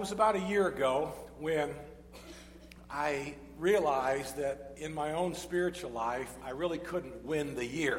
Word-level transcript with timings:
it 0.00 0.04
was 0.04 0.12
about 0.12 0.34
a 0.34 0.40
year 0.40 0.66
ago 0.66 1.12
when 1.40 1.74
I 2.90 3.34
realized 3.58 4.38
that 4.38 4.72
in 4.78 4.94
my 4.94 5.12
own 5.12 5.34
spiritual 5.34 5.90
life, 5.90 6.32
I 6.42 6.52
really 6.52 6.78
couldn't 6.78 7.22
win 7.22 7.54
the 7.54 7.66
year. 7.66 7.98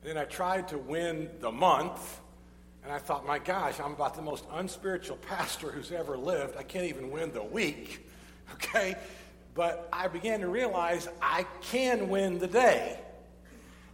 And 0.00 0.08
then 0.08 0.16
I 0.16 0.24
tried 0.24 0.68
to 0.68 0.78
win 0.78 1.28
the 1.40 1.52
month, 1.52 2.20
and 2.82 2.90
I 2.90 2.98
thought, 2.98 3.26
my 3.26 3.38
gosh, 3.38 3.78
I'm 3.78 3.92
about 3.92 4.14
the 4.14 4.22
most 4.22 4.46
unspiritual 4.50 5.18
pastor 5.18 5.70
who's 5.70 5.92
ever 5.92 6.16
lived. 6.16 6.56
I 6.56 6.62
can't 6.62 6.86
even 6.86 7.10
win 7.10 7.30
the 7.34 7.44
week, 7.44 8.08
okay? 8.54 8.96
But 9.54 9.86
I 9.92 10.08
began 10.08 10.40
to 10.40 10.48
realize 10.48 11.10
I 11.20 11.44
can 11.60 12.08
win 12.08 12.38
the 12.38 12.48
day. 12.48 12.98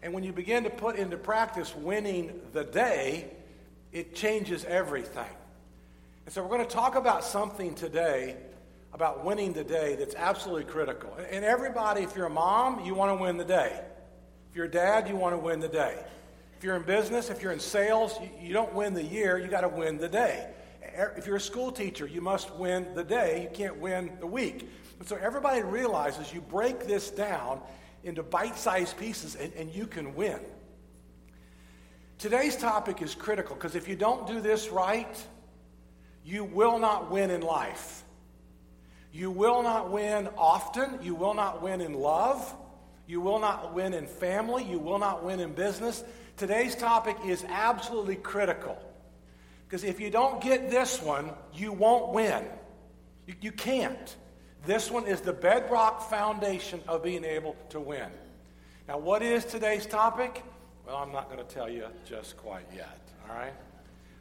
And 0.05 0.13
when 0.13 0.23
you 0.23 0.33
begin 0.33 0.63
to 0.63 0.71
put 0.71 0.95
into 0.95 1.17
practice 1.17 1.75
winning 1.75 2.41
the 2.53 2.63
day, 2.63 3.33
it 3.91 4.15
changes 4.15 4.65
everything. 4.67 5.27
And 6.25 6.33
so 6.33 6.43
we're 6.43 6.49
going 6.49 6.67
to 6.67 6.75
talk 6.75 6.95
about 6.95 7.23
something 7.23 7.75
today 7.75 8.37
about 8.95 9.25
winning 9.25 9.53
the 9.53 9.65
day 9.65 9.95
that's 9.97 10.15
absolutely 10.15 10.65
critical. 10.65 11.15
And 11.31 11.45
everybody, 11.45 12.03
if 12.03 12.17
you're 12.17 12.27
a 12.27 12.31
mom, 12.31 12.85
you 12.85 12.95
want 12.95 13.17
to 13.17 13.23
win 13.23 13.37
the 13.37 13.45
day. 13.45 13.79
If 14.49 14.57
you're 14.57 14.65
a 14.65 14.71
dad, 14.71 15.07
you 15.09 15.17
want 15.17 15.35
to 15.35 15.39
win 15.39 15.61
the 15.61 15.69
day. 15.69 16.03
If 16.57 16.65
you're 16.65 16.77
in 16.77 16.85
business, 16.85 17.29
if 17.29 17.43
you're 17.43 17.53
in 17.53 17.61
sales, 17.61 18.17
you, 18.41 18.55
don't 18.55 18.73
win 18.73 18.95
the 18.95 19.03
year, 19.03 19.37
you 19.37 19.49
got 19.49 19.63
to 19.63 19.69
win 19.69 19.99
the 19.99 20.09
day. 20.09 20.49
If 21.17 21.27
you're 21.27 21.37
a 21.37 21.41
school 21.41 21.71
teacher, 21.71 22.07
you 22.07 22.23
must 22.23 22.55
win 22.55 22.87
the 22.95 23.05
day, 23.05 23.43
you 23.43 23.49
can't 23.55 23.79
win 23.79 24.13
the 24.21 24.27
week. 24.27 24.67
And 24.99 25.07
so 25.07 25.17
everybody 25.17 25.61
realizes 25.63 26.33
you 26.33 26.41
break 26.41 26.87
this 26.87 27.11
down 27.11 27.61
into 28.03 28.23
bite 28.23 28.57
sized 28.57 28.97
pieces 28.97 29.35
and, 29.35 29.53
and 29.55 29.75
you 29.75 29.87
can 29.87 30.15
win. 30.15 30.39
Today's 32.17 32.57
topic 32.57 33.03
is 33.03 33.15
critical 33.15 33.57
because 33.57 33.75
if 33.75 33.89
you 33.89 33.97
don't 33.97 34.27
do 34.27 34.41
this 34.41 34.71
right, 34.71 35.27
you 36.25 36.45
will 36.45 36.79
not 36.79 37.11
win 37.11 37.31
in 37.31 37.43
life. 37.43 38.03
You 39.13 39.31
will 39.31 39.63
not 39.63 39.91
win 39.91 40.29
often. 40.37 40.99
You 41.03 41.15
will 41.15 41.35
not 41.35 41.63
win 41.63 41.81
in 41.81 41.95
love. 41.95 42.55
You 43.07 43.21
will 43.21 43.39
not 43.39 43.75
win 43.75 43.93
in 43.93 44.07
family. 44.07 44.65
You 44.65 44.79
will 44.79 44.99
not 44.99 45.23
win 45.23 45.39
in 45.39 45.53
business. 45.53 46.03
Today's 46.37 46.75
topic 46.75 47.17
is 47.27 47.45
absolutely 47.49 48.17
critical. 48.17 48.77
Because 49.67 49.85
if 49.85 50.01
you 50.01 50.11
don't 50.11 50.43
get 50.43 50.71
this 50.71 51.01
one, 51.03 51.31
you 51.53 51.73
won't 51.73 52.13
win. 52.13 52.45
You, 53.27 53.35
you, 53.41 53.53
can't. 53.53 54.17
This 54.67 54.91
one 54.91 55.07
is 55.07 55.21
the 55.21 55.33
bedrock 55.33 56.09
foundation 56.09 56.81
of 56.89 57.03
being 57.03 57.25
able 57.25 57.55
to 57.69 57.81
win. 57.81 58.09
Now, 58.89 58.99
what 58.99 59.23
is 59.23 59.45
today's 59.45 59.87
topic? 59.87 60.43
Well, 60.87 60.97
I'm 60.97 61.13
not 61.13 61.31
going 61.31 61.45
to 61.45 61.55
tell 61.55 61.69
you 61.69 61.87
just 62.05 62.37
quite 62.37 62.67
yet. 62.75 62.99
All 63.29 63.37
right? 63.37 63.55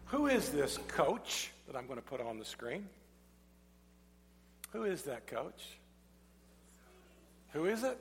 Who 0.06 0.28
is 0.28 0.50
this 0.50 0.78
coach 0.88 1.53
that 1.68 1.76
I'm 1.76 1.88
going 1.88 2.00
to 2.00 2.06
put 2.06 2.22
on 2.22 2.40
the 2.40 2.46
screen? 2.46 2.88
Who 4.72 4.84
is 4.84 5.04
that 5.04 5.28
coach? 5.28 5.64
Who 7.54 7.66
is 7.66 7.84
it? 7.84 7.98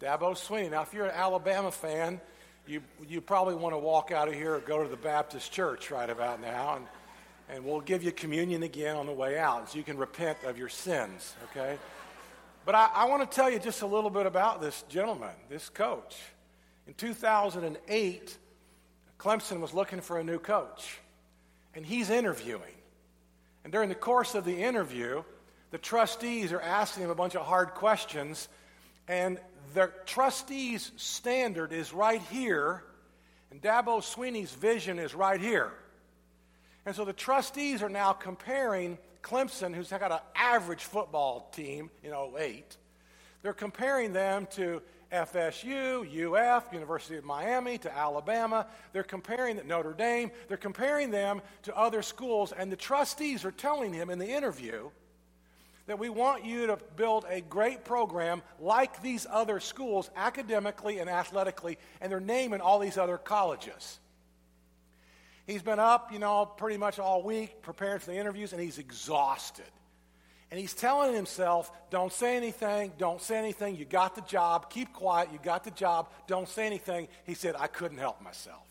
Dabo 0.00 0.32
Swinney. 0.32 0.70
Now, 0.70 0.82
if 0.82 0.94
you're 0.94 1.06
an 1.06 1.14
Alabama 1.14 1.70
fan, 1.70 2.20
you, 2.66 2.82
you 3.08 3.20
probably 3.20 3.54
want 3.54 3.74
to 3.74 3.78
walk 3.78 4.12
out 4.12 4.28
of 4.28 4.34
here 4.34 4.54
or 4.54 4.60
go 4.60 4.82
to 4.82 4.88
the 4.88 4.96
Baptist 4.96 5.50
church 5.52 5.90
right 5.90 6.08
about 6.08 6.40
now, 6.40 6.76
and, 6.76 6.86
and 7.48 7.64
we'll 7.64 7.80
give 7.80 8.02
you 8.02 8.12
communion 8.12 8.62
again 8.62 8.96
on 8.96 9.06
the 9.06 9.12
way 9.12 9.38
out 9.38 9.70
so 9.70 9.78
you 9.78 9.84
can 9.84 9.98
repent 9.98 10.38
of 10.46 10.56
your 10.56 10.68
sins, 10.68 11.34
okay? 11.50 11.76
But 12.64 12.74
I, 12.76 12.90
I 12.94 13.04
want 13.06 13.28
to 13.28 13.34
tell 13.34 13.50
you 13.50 13.58
just 13.58 13.82
a 13.82 13.86
little 13.86 14.10
bit 14.10 14.26
about 14.26 14.60
this 14.60 14.84
gentleman, 14.88 15.34
this 15.48 15.68
coach. 15.68 16.16
In 16.86 16.94
2008, 16.94 18.38
Clemson 19.18 19.60
was 19.60 19.74
looking 19.74 20.00
for 20.00 20.18
a 20.18 20.24
new 20.24 20.38
coach, 20.38 20.98
and 21.74 21.84
he's 21.84 22.10
interviewing. 22.10 22.74
And 23.64 23.72
during 23.72 23.88
the 23.88 23.94
course 23.94 24.34
of 24.34 24.44
the 24.44 24.62
interview, 24.62 25.22
the 25.70 25.78
trustees 25.78 26.52
are 26.52 26.60
asking 26.60 27.04
him 27.04 27.10
a 27.10 27.14
bunch 27.14 27.36
of 27.36 27.42
hard 27.42 27.70
questions, 27.70 28.48
and 29.06 29.38
the 29.74 29.90
trustees' 30.06 30.90
standard 30.96 31.72
is 31.72 31.92
right 31.92 32.22
here, 32.30 32.82
and 33.50 33.60
Dabo 33.60 34.02
Swinney's 34.02 34.52
vision 34.52 34.98
is 34.98 35.14
right 35.14 35.40
here. 35.40 35.72
And 36.86 36.96
so 36.96 37.04
the 37.04 37.12
trustees 37.12 37.82
are 37.82 37.88
now 37.88 38.12
comparing 38.12 38.98
Clemson, 39.22 39.74
who's 39.74 39.90
got 39.90 40.10
an 40.10 40.18
average 40.34 40.82
football 40.82 41.50
team 41.52 41.90
in 42.02 42.12
08, 42.12 42.76
they're 43.42 43.52
comparing 43.52 44.12
them 44.12 44.46
to 44.52 44.82
FSU, 45.12 46.04
UF, 46.04 46.72
University 46.72 47.16
of 47.16 47.24
Miami, 47.24 47.78
to 47.78 47.96
Alabama. 47.96 48.66
They're 48.92 49.02
comparing 49.02 49.60
Notre 49.66 49.92
Dame. 49.92 50.30
They're 50.48 50.56
comparing 50.56 51.10
them 51.10 51.42
to 51.62 51.76
other 51.76 52.02
schools, 52.02 52.52
and 52.52 52.70
the 52.70 52.76
trustees 52.76 53.44
are 53.44 53.50
telling 53.50 53.92
him 53.92 54.10
in 54.10 54.18
the 54.18 54.30
interview 54.30 54.90
that 55.86 55.98
we 55.98 56.08
want 56.08 56.44
you 56.44 56.68
to 56.68 56.78
build 56.94 57.26
a 57.28 57.40
great 57.40 57.84
program 57.84 58.42
like 58.60 59.02
these 59.02 59.26
other 59.28 59.58
schools 59.58 60.08
academically 60.14 61.00
and 61.00 61.10
athletically, 61.10 61.78
and 62.00 62.12
they're 62.12 62.20
naming 62.20 62.60
all 62.60 62.78
these 62.78 62.96
other 62.96 63.18
colleges. 63.18 63.98
He's 65.48 65.62
been 65.62 65.80
up, 65.80 66.12
you 66.12 66.20
know, 66.20 66.46
pretty 66.46 66.76
much 66.76 67.00
all 67.00 67.24
week 67.24 67.60
preparing 67.62 67.98
for 67.98 68.12
the 68.12 68.16
interviews, 68.16 68.52
and 68.52 68.62
he's 68.62 68.78
exhausted. 68.78 69.64
And 70.50 70.58
he's 70.58 70.74
telling 70.74 71.14
himself, 71.14 71.70
don't 71.90 72.12
say 72.12 72.36
anything, 72.36 72.92
don't 72.98 73.22
say 73.22 73.38
anything, 73.38 73.76
you 73.76 73.84
got 73.84 74.16
the 74.16 74.22
job, 74.22 74.68
keep 74.68 74.92
quiet, 74.92 75.28
you 75.32 75.38
got 75.40 75.62
the 75.62 75.70
job, 75.70 76.08
don't 76.26 76.48
say 76.48 76.66
anything. 76.66 77.06
He 77.24 77.34
said, 77.34 77.54
I 77.56 77.68
couldn't 77.68 77.98
help 77.98 78.20
myself. 78.20 78.66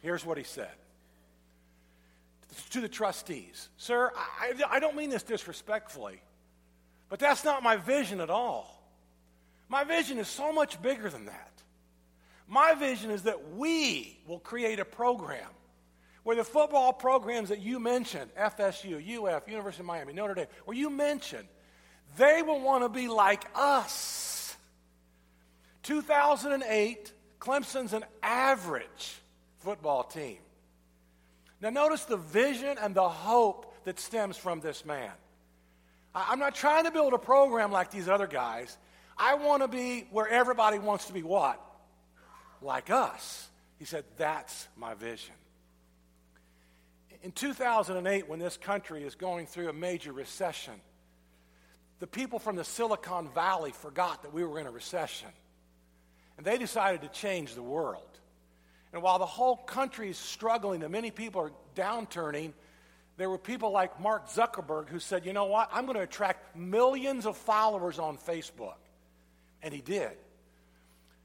Here's 0.00 0.24
what 0.24 0.38
he 0.38 0.44
said 0.44 0.70
to 2.70 2.80
the 2.80 2.88
trustees 2.88 3.68
Sir, 3.76 4.10
I, 4.16 4.52
I 4.68 4.80
don't 4.80 4.96
mean 4.96 5.10
this 5.10 5.22
disrespectfully, 5.22 6.20
but 7.08 7.18
that's 7.18 7.44
not 7.44 7.62
my 7.62 7.76
vision 7.76 8.20
at 8.20 8.30
all. 8.30 8.82
My 9.68 9.84
vision 9.84 10.18
is 10.18 10.28
so 10.28 10.52
much 10.52 10.80
bigger 10.82 11.08
than 11.08 11.26
that. 11.26 11.52
My 12.46 12.74
vision 12.74 13.10
is 13.10 13.22
that 13.22 13.52
we 13.52 14.18
will 14.26 14.38
create 14.38 14.80
a 14.80 14.84
program 14.84 15.48
where 16.24 16.36
the 16.36 16.44
football 16.44 16.92
programs 16.92 17.48
that 17.48 17.60
you 17.60 17.80
mentioned, 17.80 18.30
FSU, 18.38 18.96
UF, 18.96 19.48
University 19.48 19.82
of 19.82 19.86
Miami, 19.86 20.12
Notre 20.12 20.34
Dame, 20.34 20.46
where 20.64 20.76
you 20.76 20.88
mentioned, 20.88 21.48
they 22.16 22.42
will 22.42 22.60
want 22.60 22.84
to 22.84 22.88
be 22.88 23.08
like 23.08 23.44
us. 23.54 24.56
2008, 25.82 27.12
Clemson's 27.40 27.92
an 27.92 28.04
average 28.22 29.16
football 29.58 30.04
team. 30.04 30.38
Now, 31.60 31.70
notice 31.70 32.04
the 32.04 32.16
vision 32.16 32.76
and 32.80 32.94
the 32.94 33.08
hope 33.08 33.74
that 33.84 33.98
stems 33.98 34.36
from 34.36 34.60
this 34.60 34.84
man. 34.84 35.10
I'm 36.14 36.38
not 36.38 36.54
trying 36.54 36.84
to 36.84 36.90
build 36.90 37.14
a 37.14 37.18
program 37.18 37.72
like 37.72 37.90
these 37.90 38.08
other 38.08 38.26
guys. 38.26 38.76
I 39.16 39.34
want 39.34 39.62
to 39.62 39.68
be 39.68 40.06
where 40.10 40.28
everybody 40.28 40.78
wants 40.78 41.06
to 41.06 41.12
be 41.12 41.22
what? 41.22 41.60
Like 42.60 42.90
us. 42.90 43.48
He 43.78 43.84
said, 43.84 44.04
That's 44.16 44.68
my 44.76 44.94
vision. 44.94 45.34
In 47.22 47.30
2008, 47.30 48.28
when 48.28 48.40
this 48.40 48.56
country 48.56 49.04
is 49.04 49.14
going 49.14 49.46
through 49.46 49.68
a 49.68 49.72
major 49.72 50.12
recession, 50.12 50.74
the 52.00 52.06
people 52.06 52.40
from 52.40 52.56
the 52.56 52.64
Silicon 52.64 53.28
Valley 53.32 53.70
forgot 53.70 54.22
that 54.22 54.34
we 54.34 54.44
were 54.44 54.58
in 54.58 54.66
a 54.66 54.72
recession. 54.72 55.28
And 56.36 56.44
they 56.44 56.58
decided 56.58 57.02
to 57.02 57.08
change 57.08 57.54
the 57.54 57.62
world. 57.62 58.18
And 58.92 59.02
while 59.02 59.20
the 59.20 59.26
whole 59.26 59.56
country 59.56 60.10
is 60.10 60.18
struggling 60.18 60.82
and 60.82 60.90
many 60.90 61.12
people 61.12 61.40
are 61.42 61.52
downturning, 61.76 62.52
there 63.16 63.30
were 63.30 63.38
people 63.38 63.70
like 63.70 64.00
Mark 64.00 64.28
Zuckerberg 64.28 64.88
who 64.88 64.98
said, 64.98 65.24
you 65.24 65.32
know 65.32 65.44
what, 65.44 65.70
I'm 65.72 65.86
going 65.86 65.96
to 65.96 66.02
attract 66.02 66.56
millions 66.56 67.24
of 67.24 67.36
followers 67.36 68.00
on 68.00 68.18
Facebook. 68.18 68.74
And 69.62 69.72
he 69.72 69.80
did. 69.80 70.10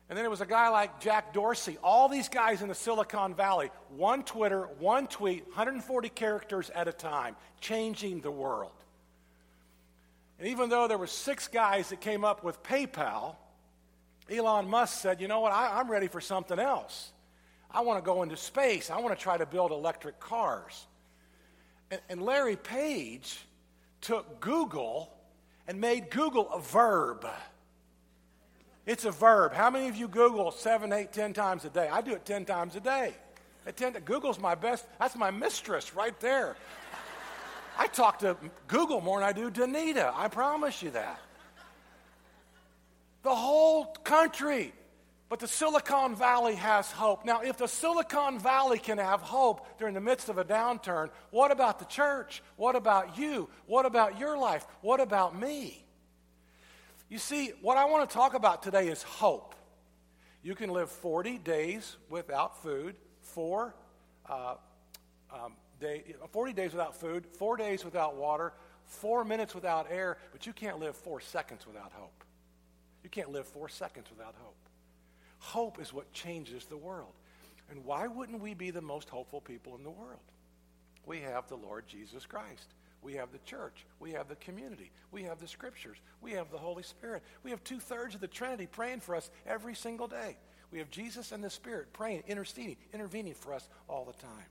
And 0.09 0.17
then 0.17 0.23
it 0.23 0.29
was 0.29 0.39
a 0.39 0.45
guy 0.45 0.69
like 0.69 1.01
Jack 1.01 1.33
Dorsey, 1.33 1.77
all 1.83 2.07
these 2.07 2.29
guys 2.29 2.61
in 2.61 2.69
the 2.69 2.75
Silicon 2.75 3.35
Valley, 3.35 3.69
one 3.89 4.23
Twitter, 4.23 4.63
one 4.79 5.07
tweet, 5.07 5.45
140 5.47 6.09
characters 6.09 6.69
at 6.69 6.87
a 6.87 6.93
time, 6.93 7.35
changing 7.59 8.21
the 8.21 8.31
world. 8.31 8.71
And 10.39 10.47
even 10.47 10.69
though 10.69 10.87
there 10.87 10.97
were 10.97 11.07
six 11.07 11.47
guys 11.49 11.89
that 11.89 11.99
came 11.99 12.23
up 12.23 12.43
with 12.43 12.63
PayPal, 12.63 13.35
Elon 14.29 14.69
Musk 14.69 15.01
said, 15.01 15.19
you 15.19 15.27
know 15.27 15.41
what, 15.41 15.51
I, 15.51 15.79
am 15.79 15.89
ready 15.89 16.07
for 16.07 16.21
something 16.21 16.59
else. 16.59 17.11
I 17.69 17.81
want 17.81 18.03
to 18.03 18.05
go 18.05 18.23
into 18.23 18.37
space. 18.37 18.89
I 18.89 18.99
want 18.99 19.17
to 19.17 19.21
try 19.21 19.37
to 19.37 19.45
build 19.45 19.71
electric 19.71 20.19
cars. 20.19 20.85
And, 21.91 21.99
and 22.09 22.21
Larry 22.21 22.55
Page 22.55 23.39
took 24.01 24.39
Google 24.39 25.11
and 25.67 25.81
made 25.81 26.09
Google 26.11 26.49
a 26.49 26.59
verb. 26.59 27.27
It's 28.87 29.05
a 29.05 29.11
verb. 29.11 29.53
How 29.53 29.69
many 29.69 29.89
of 29.89 29.95
you 29.95 30.07
Google 30.07 30.49
seven, 30.49 30.91
eight, 30.93 31.11
ten 31.11 31.33
times 31.33 31.65
a 31.65 31.69
day? 31.69 31.89
I 31.91 32.01
do 32.01 32.13
it 32.13 32.25
ten 32.25 32.45
times 32.45 32.75
a 32.75 32.79
day. 32.79 33.13
At 33.67 33.75
10, 33.75 33.93
Google's 34.05 34.39
my 34.39 34.55
best, 34.55 34.85
that's 34.97 35.17
my 35.17 35.29
mistress 35.29 35.93
right 35.93 36.17
there. 36.21 36.55
I 37.77 37.87
talk 37.87 38.19
to 38.19 38.37
Google 38.69 39.01
more 39.01 39.19
than 39.19 39.27
I 39.27 39.33
do 39.33 39.51
Danita. 39.51 40.13
I 40.15 40.29
promise 40.29 40.81
you 40.81 40.91
that. 40.91 41.19
The 43.23 43.35
whole 43.35 43.87
country 44.05 44.73
But 45.29 45.39
the 45.39 45.47
Silicon 45.47 46.15
Valley 46.15 46.55
has 46.55 46.89
hope. 46.89 47.25
Now, 47.25 47.41
if 47.41 47.57
the 47.57 47.67
Silicon 47.67 48.39
Valley 48.39 48.79
can 48.79 48.97
have 48.97 49.19
hope 49.19 49.77
during 49.77 49.93
the 49.93 50.01
midst 50.01 50.29
of 50.29 50.37
a 50.37 50.45
downturn, 50.45 51.09
what 51.31 51.51
about 51.51 51.79
the 51.79 51.85
church? 51.85 52.41
What 52.55 52.77
about 52.77 53.17
you? 53.17 53.49
What 53.65 53.85
about 53.85 54.17
your 54.19 54.37
life? 54.37 54.65
What 54.81 55.01
about 55.01 55.37
me? 55.37 55.83
You 57.09 57.17
see, 57.17 57.51
what 57.61 57.77
I 57.77 57.85
want 57.85 58.09
to 58.09 58.13
talk 58.13 58.33
about 58.33 58.63
today 58.63 58.87
is 58.87 59.01
hope. 59.01 59.55
You 60.43 60.55
can 60.55 60.69
live 60.69 60.91
40 60.91 61.37
days 61.37 61.95
without 62.09 62.61
food, 62.61 62.95
four, 63.21 63.75
uh, 64.29 64.55
um, 65.33 65.53
day, 65.79 66.15
40 66.31 66.53
days 66.53 66.71
without 66.73 66.95
food, 66.95 67.25
four 67.25 67.55
days 67.55 67.85
without 67.85 68.15
water, 68.15 68.53
four 68.85 69.23
minutes 69.23 69.55
without 69.55 69.87
air, 69.89 70.17
but 70.31 70.45
you 70.45 70.53
can't 70.53 70.79
live 70.79 70.95
four 70.95 71.19
seconds 71.21 71.65
without 71.65 71.91
hope. 71.93 72.23
You 73.03 73.09
can't 73.09 73.31
live 73.31 73.47
four 73.47 73.69
seconds 73.69 74.07
without 74.09 74.35
hope. 74.39 74.55
Hope 75.39 75.79
is 75.79 75.93
what 75.93 76.11
changes 76.11 76.65
the 76.65 76.77
world. 76.77 77.13
And 77.69 77.85
why 77.85 78.07
wouldn't 78.07 78.41
we 78.41 78.53
be 78.53 78.71
the 78.71 78.81
most 78.81 79.09
hopeful 79.09 79.41
people 79.41 79.75
in 79.75 79.83
the 79.83 79.89
world? 79.89 80.19
We 81.05 81.21
have 81.21 81.47
the 81.47 81.55
Lord 81.55 81.85
Jesus 81.87 82.25
Christ. 82.25 82.73
We 83.01 83.13
have 83.13 83.31
the 83.31 83.39
church. 83.39 83.85
We 83.99 84.11
have 84.11 84.27
the 84.27 84.35
community. 84.35 84.91
We 85.11 85.23
have 85.23 85.39
the 85.39 85.47
scriptures. 85.47 85.97
We 86.21 86.31
have 86.31 86.51
the 86.51 86.57
Holy 86.57 86.83
Spirit. 86.83 87.23
We 87.43 87.51
have 87.51 87.63
two 87.63 87.79
thirds 87.79 88.15
of 88.15 88.21
the 88.21 88.27
Trinity 88.27 88.67
praying 88.67 89.01
for 89.01 89.15
us 89.15 89.29
every 89.45 89.75
single 89.75 90.07
day. 90.07 90.37
We 90.71 90.79
have 90.79 90.89
Jesus 90.89 91.31
and 91.31 91.43
the 91.43 91.49
Spirit 91.49 91.93
praying, 91.93 92.23
interceding, 92.27 92.77
intervening 92.93 93.33
for 93.33 93.53
us 93.53 93.67
all 93.87 94.05
the 94.05 94.21
time. 94.21 94.45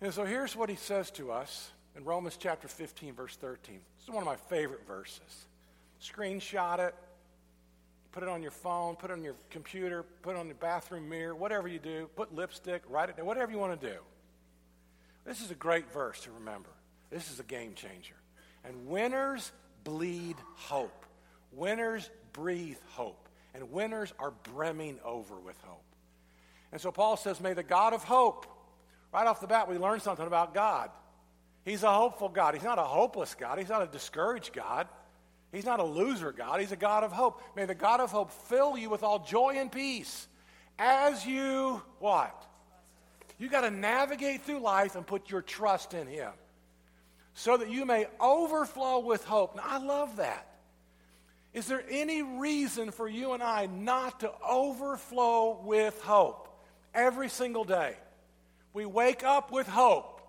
And 0.00 0.12
so 0.12 0.24
here's 0.24 0.54
what 0.54 0.68
he 0.68 0.76
says 0.76 1.10
to 1.12 1.32
us 1.32 1.70
in 1.96 2.04
Romans 2.04 2.36
chapter 2.36 2.68
15, 2.68 3.14
verse 3.14 3.36
13. 3.36 3.80
This 3.96 4.04
is 4.04 4.10
one 4.10 4.22
of 4.22 4.26
my 4.26 4.36
favorite 4.36 4.86
verses. 4.86 5.46
Screenshot 6.02 6.78
it, 6.80 6.94
put 8.12 8.22
it 8.22 8.28
on 8.28 8.42
your 8.42 8.50
phone, 8.50 8.96
put 8.96 9.10
it 9.10 9.14
on 9.14 9.24
your 9.24 9.34
computer, 9.50 10.04
put 10.22 10.36
it 10.36 10.38
on 10.38 10.46
your 10.46 10.56
bathroom 10.56 11.08
mirror, 11.08 11.34
whatever 11.34 11.66
you 11.66 11.78
do, 11.78 12.08
put 12.14 12.34
lipstick, 12.34 12.82
write 12.88 13.08
it 13.08 13.16
down, 13.16 13.26
whatever 13.26 13.50
you 13.50 13.58
want 13.58 13.80
to 13.80 13.90
do. 13.90 13.96
This 15.24 15.40
is 15.40 15.50
a 15.50 15.54
great 15.54 15.90
verse 15.92 16.20
to 16.22 16.30
remember. 16.32 16.70
This 17.14 17.30
is 17.30 17.38
a 17.38 17.44
game 17.44 17.74
changer. 17.74 18.16
And 18.64 18.88
winners 18.88 19.52
bleed 19.84 20.34
hope. 20.56 21.06
Winners 21.52 22.10
breathe 22.32 22.78
hope. 22.88 23.28
And 23.54 23.70
winners 23.70 24.12
are 24.18 24.32
brimming 24.52 24.98
over 25.04 25.38
with 25.38 25.56
hope. 25.62 25.84
And 26.72 26.80
so 26.80 26.90
Paul 26.90 27.16
says, 27.16 27.40
May 27.40 27.52
the 27.52 27.62
God 27.62 27.92
of 27.92 28.02
hope, 28.02 28.46
right 29.12 29.28
off 29.28 29.40
the 29.40 29.46
bat, 29.46 29.70
we 29.70 29.78
learn 29.78 30.00
something 30.00 30.26
about 30.26 30.54
God. 30.54 30.90
He's 31.64 31.84
a 31.84 31.92
hopeful 31.92 32.28
God. 32.28 32.54
He's 32.54 32.64
not 32.64 32.80
a 32.80 32.82
hopeless 32.82 33.36
God. 33.36 33.60
He's 33.60 33.68
not 33.68 33.82
a 33.82 33.86
discouraged 33.86 34.52
God. 34.52 34.88
He's 35.52 35.64
not 35.64 35.78
a 35.78 35.84
loser 35.84 36.32
God, 36.32 36.58
He's 36.58 36.72
a 36.72 36.76
God 36.76 37.04
of 37.04 37.12
hope. 37.12 37.40
May 37.54 37.64
the 37.64 37.76
God 37.76 38.00
of 38.00 38.10
hope 38.10 38.32
fill 38.48 38.76
you 38.76 38.90
with 38.90 39.04
all 39.04 39.20
joy 39.20 39.54
and 39.56 39.70
peace 39.70 40.26
as 40.80 41.24
you 41.24 41.80
what? 42.00 42.44
You 43.38 43.48
got 43.48 43.60
to 43.60 43.70
navigate 43.70 44.42
through 44.42 44.58
life 44.58 44.96
and 44.96 45.06
put 45.06 45.30
your 45.30 45.42
trust 45.42 45.94
in 45.94 46.08
Him 46.08 46.32
so 47.34 47.56
that 47.56 47.70
you 47.70 47.84
may 47.84 48.06
overflow 48.20 49.00
with 49.00 49.24
hope. 49.24 49.56
Now, 49.56 49.64
I 49.66 49.78
love 49.78 50.16
that. 50.16 50.46
Is 51.52 51.66
there 51.66 51.84
any 51.88 52.22
reason 52.22 52.90
for 52.90 53.08
you 53.08 53.32
and 53.32 53.42
I 53.42 53.66
not 53.66 54.20
to 54.20 54.32
overflow 54.46 55.60
with 55.64 56.00
hope 56.02 56.48
every 56.92 57.28
single 57.28 57.64
day? 57.64 57.96
We 58.72 58.86
wake 58.86 59.22
up 59.22 59.52
with 59.52 59.68
hope. 59.68 60.20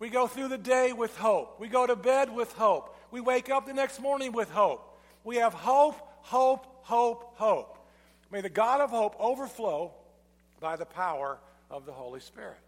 We 0.00 0.10
go 0.10 0.26
through 0.26 0.48
the 0.48 0.58
day 0.58 0.92
with 0.92 1.16
hope. 1.16 1.60
We 1.60 1.68
go 1.68 1.86
to 1.86 1.94
bed 1.94 2.34
with 2.34 2.52
hope. 2.52 2.96
We 3.10 3.20
wake 3.20 3.50
up 3.50 3.66
the 3.66 3.72
next 3.72 4.00
morning 4.00 4.32
with 4.32 4.50
hope. 4.50 4.98
We 5.22 5.36
have 5.36 5.54
hope, 5.54 5.96
hope, 6.22 6.66
hope, 6.82 7.36
hope. 7.36 7.78
May 8.32 8.40
the 8.40 8.48
God 8.48 8.80
of 8.80 8.90
hope 8.90 9.14
overflow 9.20 9.92
by 10.60 10.74
the 10.74 10.84
power 10.84 11.38
of 11.70 11.86
the 11.86 11.92
Holy 11.92 12.20
Spirit. 12.20 12.58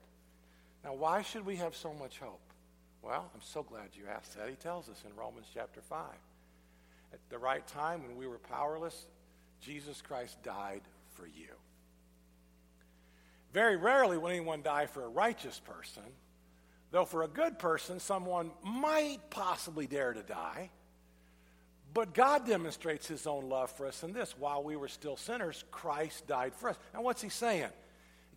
Now, 0.84 0.94
why 0.94 1.22
should 1.22 1.44
we 1.44 1.56
have 1.56 1.74
so 1.74 1.92
much 1.92 2.20
hope? 2.20 2.45
Well, 3.06 3.30
I'm 3.32 3.42
so 3.42 3.62
glad 3.62 3.90
you 3.94 4.04
asked 4.12 4.36
that. 4.36 4.48
He 4.48 4.56
tells 4.56 4.88
us 4.88 5.04
in 5.08 5.14
Romans 5.16 5.46
chapter 5.54 5.80
5. 5.80 6.00
At 7.12 7.20
the 7.30 7.38
right 7.38 7.64
time, 7.68 8.02
when 8.02 8.16
we 8.16 8.26
were 8.26 8.38
powerless, 8.38 9.06
Jesus 9.60 10.02
Christ 10.02 10.42
died 10.42 10.82
for 11.14 11.26
you. 11.26 11.54
Very 13.52 13.76
rarely 13.76 14.18
will 14.18 14.28
anyone 14.28 14.62
die 14.62 14.86
for 14.86 15.04
a 15.04 15.08
righteous 15.08 15.60
person, 15.60 16.02
Though 16.90 17.04
for 17.04 17.24
a 17.24 17.28
good 17.28 17.58
person, 17.58 17.98
someone 17.98 18.52
might 18.62 19.18
possibly 19.30 19.86
dare 19.86 20.12
to 20.12 20.22
die. 20.22 20.70
But 21.92 22.14
God 22.14 22.46
demonstrates 22.46 23.06
his 23.06 23.26
own 23.26 23.48
love 23.48 23.70
for 23.70 23.86
us 23.86 24.02
in 24.02 24.12
this. 24.12 24.34
While 24.38 24.62
we 24.62 24.76
were 24.76 24.88
still 24.88 25.16
sinners, 25.16 25.64
Christ 25.70 26.26
died 26.26 26.54
for 26.54 26.70
us. 26.70 26.78
Now, 26.94 27.02
what's 27.02 27.22
he 27.22 27.28
saying? 27.28 27.70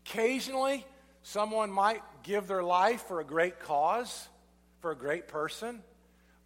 Occasionally, 0.06 0.86
someone 1.22 1.69
might 1.69 2.01
give 2.24 2.48
their 2.48 2.63
life 2.63 3.04
for 3.07 3.19
a 3.19 3.25
great 3.25 3.60
cause, 3.60 4.27
for 4.80 4.92
a 4.92 4.96
great 4.96 5.28
person, 5.28 5.81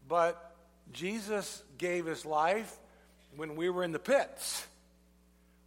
but 0.08 0.56
Jesus 0.92 1.64
gave 1.78 2.06
his 2.06 2.26
life 2.26 2.78
when 3.36 3.56
we 3.56 3.70
were 3.70 3.84
in 3.84 3.92
the 3.92 4.00
pits, 4.00 4.66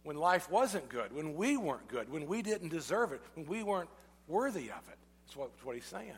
when 0.03 0.15
life 0.15 0.49
wasn't 0.49 0.89
good, 0.89 1.13
when 1.13 1.35
we 1.35 1.57
weren't 1.57 1.87
good, 1.87 2.11
when 2.11 2.27
we 2.27 2.41
didn't 2.41 2.69
deserve 2.69 3.11
it, 3.11 3.21
when 3.35 3.45
we 3.45 3.63
weren't 3.63 3.89
worthy 4.27 4.69
of 4.69 4.87
it. 4.89 4.97
That's 5.25 5.35
what, 5.35 5.51
that's 5.53 5.65
what 5.65 5.75
he's 5.75 5.85
saying 5.85 6.13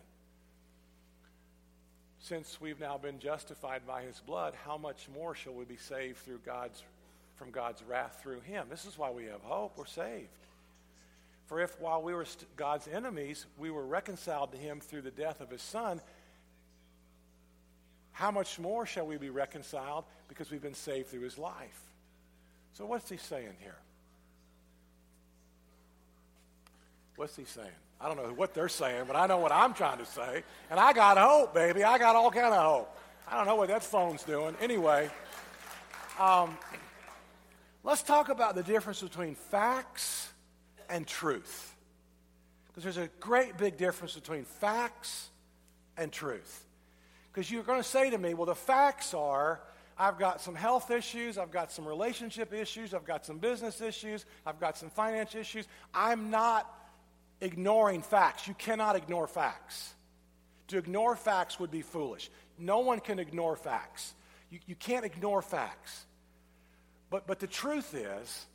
since 2.29 2.59
we've 2.61 2.79
now 2.79 2.97
been 2.97 3.19
justified 3.19 3.87
by 3.87 4.03
his 4.03 4.19
blood, 4.19 4.53
how 4.65 4.77
much 4.77 5.07
more 5.13 5.33
shall 5.33 5.53
we 5.53 5.65
be 5.65 5.77
saved 5.77 6.17
through 6.17 6.39
God's 6.45 6.83
from 7.37 7.51
God's 7.51 7.81
wrath 7.83 8.19
through 8.21 8.41
him? 8.41 8.67
This 8.69 8.85
is 8.85 8.97
why 8.97 9.11
we 9.11 9.25
have 9.25 9.41
hope. 9.41 9.77
We're 9.77 9.85
saved. 9.85 10.27
For 11.47 11.61
if 11.61 11.79
while 11.79 12.03
we 12.03 12.13
were 12.13 12.25
God's 12.57 12.87
enemies, 12.87 13.45
we 13.57 13.71
were 13.71 13.85
reconciled 13.85 14.51
to 14.51 14.57
him 14.57 14.81
through 14.81 15.03
the 15.03 15.11
death 15.11 15.39
of 15.39 15.49
his 15.49 15.61
son, 15.61 16.01
how 18.19 18.31
much 18.31 18.59
more 18.59 18.85
shall 18.85 19.07
we 19.07 19.15
be 19.15 19.29
reconciled 19.29 20.03
because 20.27 20.51
we've 20.51 20.61
been 20.61 20.73
saved 20.73 21.07
through 21.07 21.21
his 21.21 21.37
life? 21.37 21.79
So 22.73 22.85
what's 22.85 23.09
he 23.09 23.15
saying 23.15 23.53
here? 23.61 23.77
What's 27.15 27.37
he 27.37 27.45
saying? 27.45 27.69
I 28.01 28.09
don't 28.09 28.17
know 28.17 28.33
what 28.33 28.53
they're 28.53 28.67
saying, 28.67 29.05
but 29.07 29.15
I 29.15 29.25
know 29.25 29.37
what 29.37 29.53
I'm 29.53 29.73
trying 29.73 29.99
to 29.99 30.05
say. 30.05 30.43
And 30.69 30.77
I 30.81 30.91
got 30.91 31.17
hope, 31.17 31.53
baby. 31.53 31.85
I 31.85 31.97
got 31.97 32.17
all 32.17 32.29
kind 32.29 32.53
of 32.53 32.61
hope. 32.61 32.97
I 33.25 33.37
don't 33.37 33.45
know 33.45 33.55
what 33.55 33.69
that 33.69 33.83
phone's 33.83 34.23
doing. 34.23 34.53
Anyway, 34.59 35.09
um, 36.19 36.57
let's 37.85 38.03
talk 38.03 38.27
about 38.27 38.53
the 38.53 38.63
difference 38.63 39.01
between 39.01 39.35
facts 39.35 40.27
and 40.89 41.07
truth. 41.07 41.73
Because 42.67 42.83
there's 42.83 42.97
a 42.97 43.09
great 43.21 43.57
big 43.57 43.77
difference 43.77 44.13
between 44.13 44.43
facts 44.43 45.29
and 45.95 46.11
truth. 46.11 46.65
Because 47.31 47.49
you're 47.49 47.63
going 47.63 47.81
to 47.81 47.87
say 47.87 48.09
to 48.09 48.17
me, 48.17 48.33
well, 48.33 48.45
the 48.45 48.55
facts 48.55 49.13
are 49.13 49.61
I've 49.97 50.17
got 50.17 50.39
some 50.39 50.55
health 50.55 50.91
issues, 50.91 51.37
I've 51.37 51.51
got 51.51 51.73
some 51.73 51.85
relationship 51.85 52.53
issues, 52.53 52.93
I've 52.93 53.03
got 53.03 53.25
some 53.25 53.37
business 53.37 53.81
issues, 53.81 54.25
I've 54.45 54.59
got 54.59 54.77
some 54.77 54.89
finance 54.89 55.35
issues. 55.35 55.67
I'm 55.93 56.31
not 56.31 56.73
ignoring 57.41 58.01
facts. 58.01 58.47
You 58.47 58.53
cannot 58.53 58.95
ignore 58.95 59.27
facts. 59.27 59.93
To 60.69 60.77
ignore 60.77 61.17
facts 61.17 61.59
would 61.59 61.69
be 61.69 61.81
foolish. 61.81 62.29
No 62.57 62.79
one 62.79 63.01
can 63.01 63.19
ignore 63.19 63.57
facts. 63.57 64.13
You, 64.49 64.59
you 64.67 64.75
can't 64.75 65.03
ignore 65.03 65.41
facts. 65.41 66.05
But, 67.09 67.27
but 67.27 67.39
the 67.39 67.47
truth 67.47 67.93
is 67.93 68.45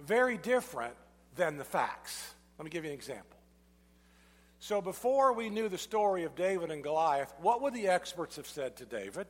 very 0.00 0.36
different 0.36 0.94
than 1.36 1.58
the 1.58 1.64
facts. 1.64 2.34
Let 2.58 2.64
me 2.64 2.70
give 2.70 2.84
you 2.84 2.90
an 2.90 2.96
example. 2.96 3.38
So, 4.62 4.80
before 4.80 5.32
we 5.32 5.50
knew 5.50 5.68
the 5.68 5.76
story 5.76 6.22
of 6.22 6.36
David 6.36 6.70
and 6.70 6.84
Goliath, 6.84 7.34
what 7.40 7.62
would 7.62 7.74
the 7.74 7.88
experts 7.88 8.36
have 8.36 8.46
said 8.46 8.76
to 8.76 8.84
David? 8.84 9.26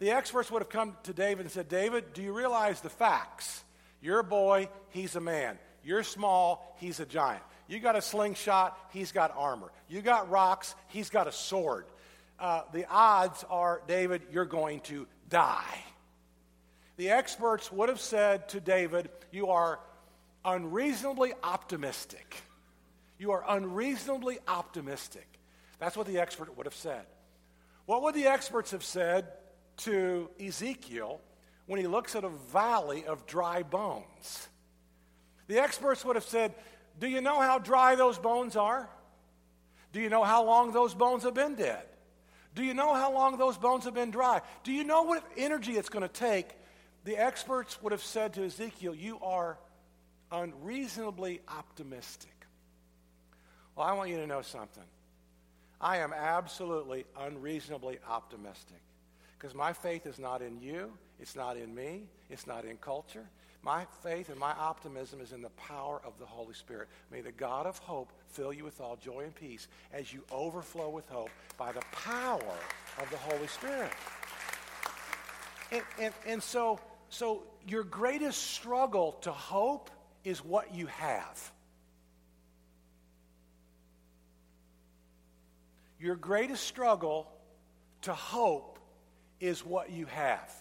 The 0.00 0.10
experts 0.10 0.50
would 0.50 0.62
have 0.62 0.68
come 0.68 0.96
to 1.04 1.12
David 1.12 1.42
and 1.42 1.50
said, 1.52 1.68
David, 1.68 2.12
do 2.12 2.20
you 2.20 2.32
realize 2.32 2.80
the 2.80 2.90
facts? 2.90 3.62
You're 4.02 4.18
a 4.18 4.24
boy, 4.24 4.68
he's 4.88 5.14
a 5.14 5.20
man. 5.20 5.60
You're 5.84 6.02
small, 6.02 6.76
he's 6.80 6.98
a 6.98 7.06
giant. 7.06 7.44
You 7.68 7.78
got 7.78 7.94
a 7.94 8.02
slingshot, 8.02 8.76
he's 8.90 9.12
got 9.12 9.32
armor. 9.36 9.70
You 9.88 10.02
got 10.02 10.28
rocks, 10.28 10.74
he's 10.88 11.08
got 11.08 11.28
a 11.28 11.32
sword. 11.32 11.84
Uh, 12.40 12.62
the 12.72 12.86
odds 12.90 13.44
are, 13.48 13.80
David, 13.86 14.22
you're 14.32 14.44
going 14.44 14.80
to 14.80 15.06
die. 15.28 15.84
The 16.96 17.10
experts 17.10 17.70
would 17.70 17.90
have 17.90 18.00
said 18.00 18.48
to 18.48 18.60
David, 18.60 19.08
You 19.30 19.50
are 19.50 19.78
unreasonably 20.44 21.32
optimistic. 21.44 22.42
You 23.24 23.32
are 23.32 23.44
unreasonably 23.48 24.38
optimistic. 24.46 25.26
That's 25.78 25.96
what 25.96 26.06
the 26.06 26.18
expert 26.18 26.54
would 26.58 26.66
have 26.66 26.74
said. 26.74 27.06
What 27.86 28.02
would 28.02 28.14
the 28.14 28.26
experts 28.26 28.72
have 28.72 28.84
said 28.84 29.28
to 29.78 30.28
Ezekiel 30.38 31.22
when 31.64 31.80
he 31.80 31.86
looks 31.86 32.14
at 32.16 32.24
a 32.24 32.28
valley 32.28 33.06
of 33.06 33.24
dry 33.24 33.62
bones? 33.62 34.48
The 35.46 35.58
experts 35.58 36.04
would 36.04 36.16
have 36.16 36.26
said, 36.26 36.54
Do 36.98 37.06
you 37.06 37.22
know 37.22 37.40
how 37.40 37.58
dry 37.58 37.94
those 37.94 38.18
bones 38.18 38.56
are? 38.56 38.90
Do 39.94 40.02
you 40.02 40.10
know 40.10 40.22
how 40.22 40.44
long 40.44 40.72
those 40.72 40.92
bones 40.92 41.22
have 41.22 41.32
been 41.32 41.54
dead? 41.54 41.86
Do 42.54 42.62
you 42.62 42.74
know 42.74 42.92
how 42.92 43.10
long 43.10 43.38
those 43.38 43.56
bones 43.56 43.84
have 43.86 43.94
been 43.94 44.10
dry? 44.10 44.42
Do 44.64 44.72
you 44.72 44.84
know 44.84 45.04
what 45.04 45.24
energy 45.34 45.78
it's 45.78 45.88
going 45.88 46.06
to 46.06 46.12
take 46.12 46.48
the 47.04 47.16
experts 47.16 47.80
would 47.82 47.92
have 47.92 48.02
said 48.02 48.34
to 48.34 48.44
Ezekiel, 48.44 48.94
You 48.94 49.18
are 49.22 49.56
unreasonably 50.30 51.40
optimistic. 51.48 52.33
Well, 53.76 53.86
I 53.86 53.92
want 53.92 54.10
you 54.10 54.16
to 54.18 54.26
know 54.26 54.42
something. 54.42 54.84
I 55.80 55.98
am 55.98 56.12
absolutely 56.12 57.04
unreasonably 57.18 57.98
optimistic 58.08 58.80
because 59.36 59.54
my 59.54 59.72
faith 59.72 60.06
is 60.06 60.18
not 60.18 60.40
in 60.40 60.60
you, 60.60 60.92
it's 61.20 61.36
not 61.36 61.56
in 61.56 61.74
me, 61.74 62.04
it's 62.30 62.46
not 62.46 62.64
in 62.64 62.76
culture. 62.76 63.26
My 63.62 63.86
faith 64.02 64.28
and 64.28 64.38
my 64.38 64.52
optimism 64.52 65.20
is 65.20 65.32
in 65.32 65.40
the 65.40 65.50
power 65.50 66.00
of 66.04 66.18
the 66.18 66.26
Holy 66.26 66.52
Spirit. 66.52 66.88
May 67.10 67.22
the 67.22 67.32
God 67.32 67.66
of 67.66 67.78
hope 67.78 68.12
fill 68.28 68.52
you 68.52 68.62
with 68.62 68.78
all 68.78 68.96
joy 68.96 69.20
and 69.24 69.34
peace 69.34 69.68
as 69.92 70.12
you 70.12 70.22
overflow 70.30 70.90
with 70.90 71.08
hope 71.08 71.30
by 71.56 71.72
the 71.72 71.82
power 71.90 72.54
of 73.00 73.10
the 73.10 73.16
Holy 73.16 73.46
Spirit. 73.46 73.90
And, 75.72 75.82
and, 75.98 76.14
and 76.26 76.42
so, 76.42 76.78
so 77.08 77.42
your 77.66 77.84
greatest 77.84 78.42
struggle 78.42 79.12
to 79.22 79.32
hope 79.32 79.90
is 80.24 80.44
what 80.44 80.74
you 80.74 80.86
have. 80.86 81.52
Your 86.04 86.16
greatest 86.16 86.64
struggle 86.64 87.26
to 88.02 88.12
hope 88.12 88.78
is 89.40 89.64
what 89.64 89.90
you 89.90 90.04
have. 90.04 90.52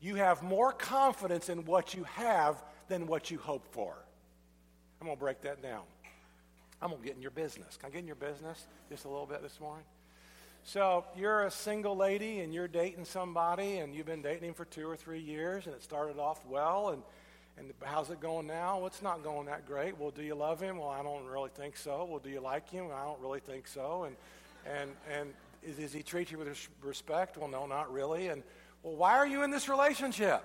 You 0.00 0.14
have 0.14 0.42
more 0.42 0.72
confidence 0.72 1.50
in 1.50 1.66
what 1.66 1.92
you 1.92 2.04
have 2.04 2.64
than 2.88 3.06
what 3.06 3.30
you 3.30 3.36
hope 3.36 3.66
for. 3.72 3.94
I'm 5.02 5.06
going 5.06 5.18
to 5.18 5.20
break 5.20 5.42
that 5.42 5.62
down. 5.62 5.82
I'm 6.80 6.88
going 6.88 7.02
to 7.02 7.06
get 7.06 7.14
in 7.14 7.20
your 7.20 7.30
business. 7.30 7.76
Can 7.76 7.90
I 7.90 7.92
get 7.92 7.98
in 7.98 8.06
your 8.06 8.16
business 8.16 8.66
just 8.88 9.04
a 9.04 9.08
little 9.08 9.26
bit 9.26 9.42
this 9.42 9.60
morning? 9.60 9.84
So, 10.62 11.04
you're 11.14 11.42
a 11.42 11.50
single 11.50 11.94
lady 11.94 12.40
and 12.40 12.54
you're 12.54 12.66
dating 12.66 13.04
somebody 13.04 13.80
and 13.80 13.94
you've 13.94 14.06
been 14.06 14.22
dating 14.22 14.48
him 14.48 14.54
for 14.54 14.64
two 14.64 14.88
or 14.88 14.96
three 14.96 15.20
years 15.20 15.66
and 15.66 15.74
it 15.74 15.82
started 15.82 16.18
off 16.18 16.42
well 16.46 16.88
and, 16.88 17.02
and 17.58 17.70
how's 17.82 18.08
it 18.08 18.18
going 18.18 18.46
now? 18.46 18.78
Well, 18.78 18.86
it's 18.86 19.02
not 19.02 19.22
going 19.22 19.44
that 19.44 19.66
great. 19.66 19.98
Well, 19.98 20.10
do 20.10 20.22
you 20.22 20.34
love 20.34 20.58
him? 20.58 20.78
Well, 20.78 20.88
I 20.88 21.02
don't 21.02 21.26
really 21.26 21.50
think 21.54 21.76
so. 21.76 22.06
Well, 22.08 22.18
do 22.18 22.30
you 22.30 22.40
like 22.40 22.70
him? 22.70 22.86
I 22.96 23.04
don't 23.04 23.20
really 23.20 23.40
think 23.40 23.68
so. 23.68 24.04
And, 24.04 24.16
and, 24.66 24.90
and 25.12 25.34
does 25.76 25.92
he 25.92 26.02
treat 26.02 26.30
you 26.30 26.38
with 26.38 26.68
respect? 26.82 27.36
Well, 27.36 27.48
no, 27.48 27.66
not 27.66 27.92
really. 27.92 28.28
And 28.28 28.42
well, 28.82 28.96
why 28.96 29.14
are 29.14 29.26
you 29.26 29.42
in 29.42 29.50
this 29.50 29.68
relationship? 29.68 30.42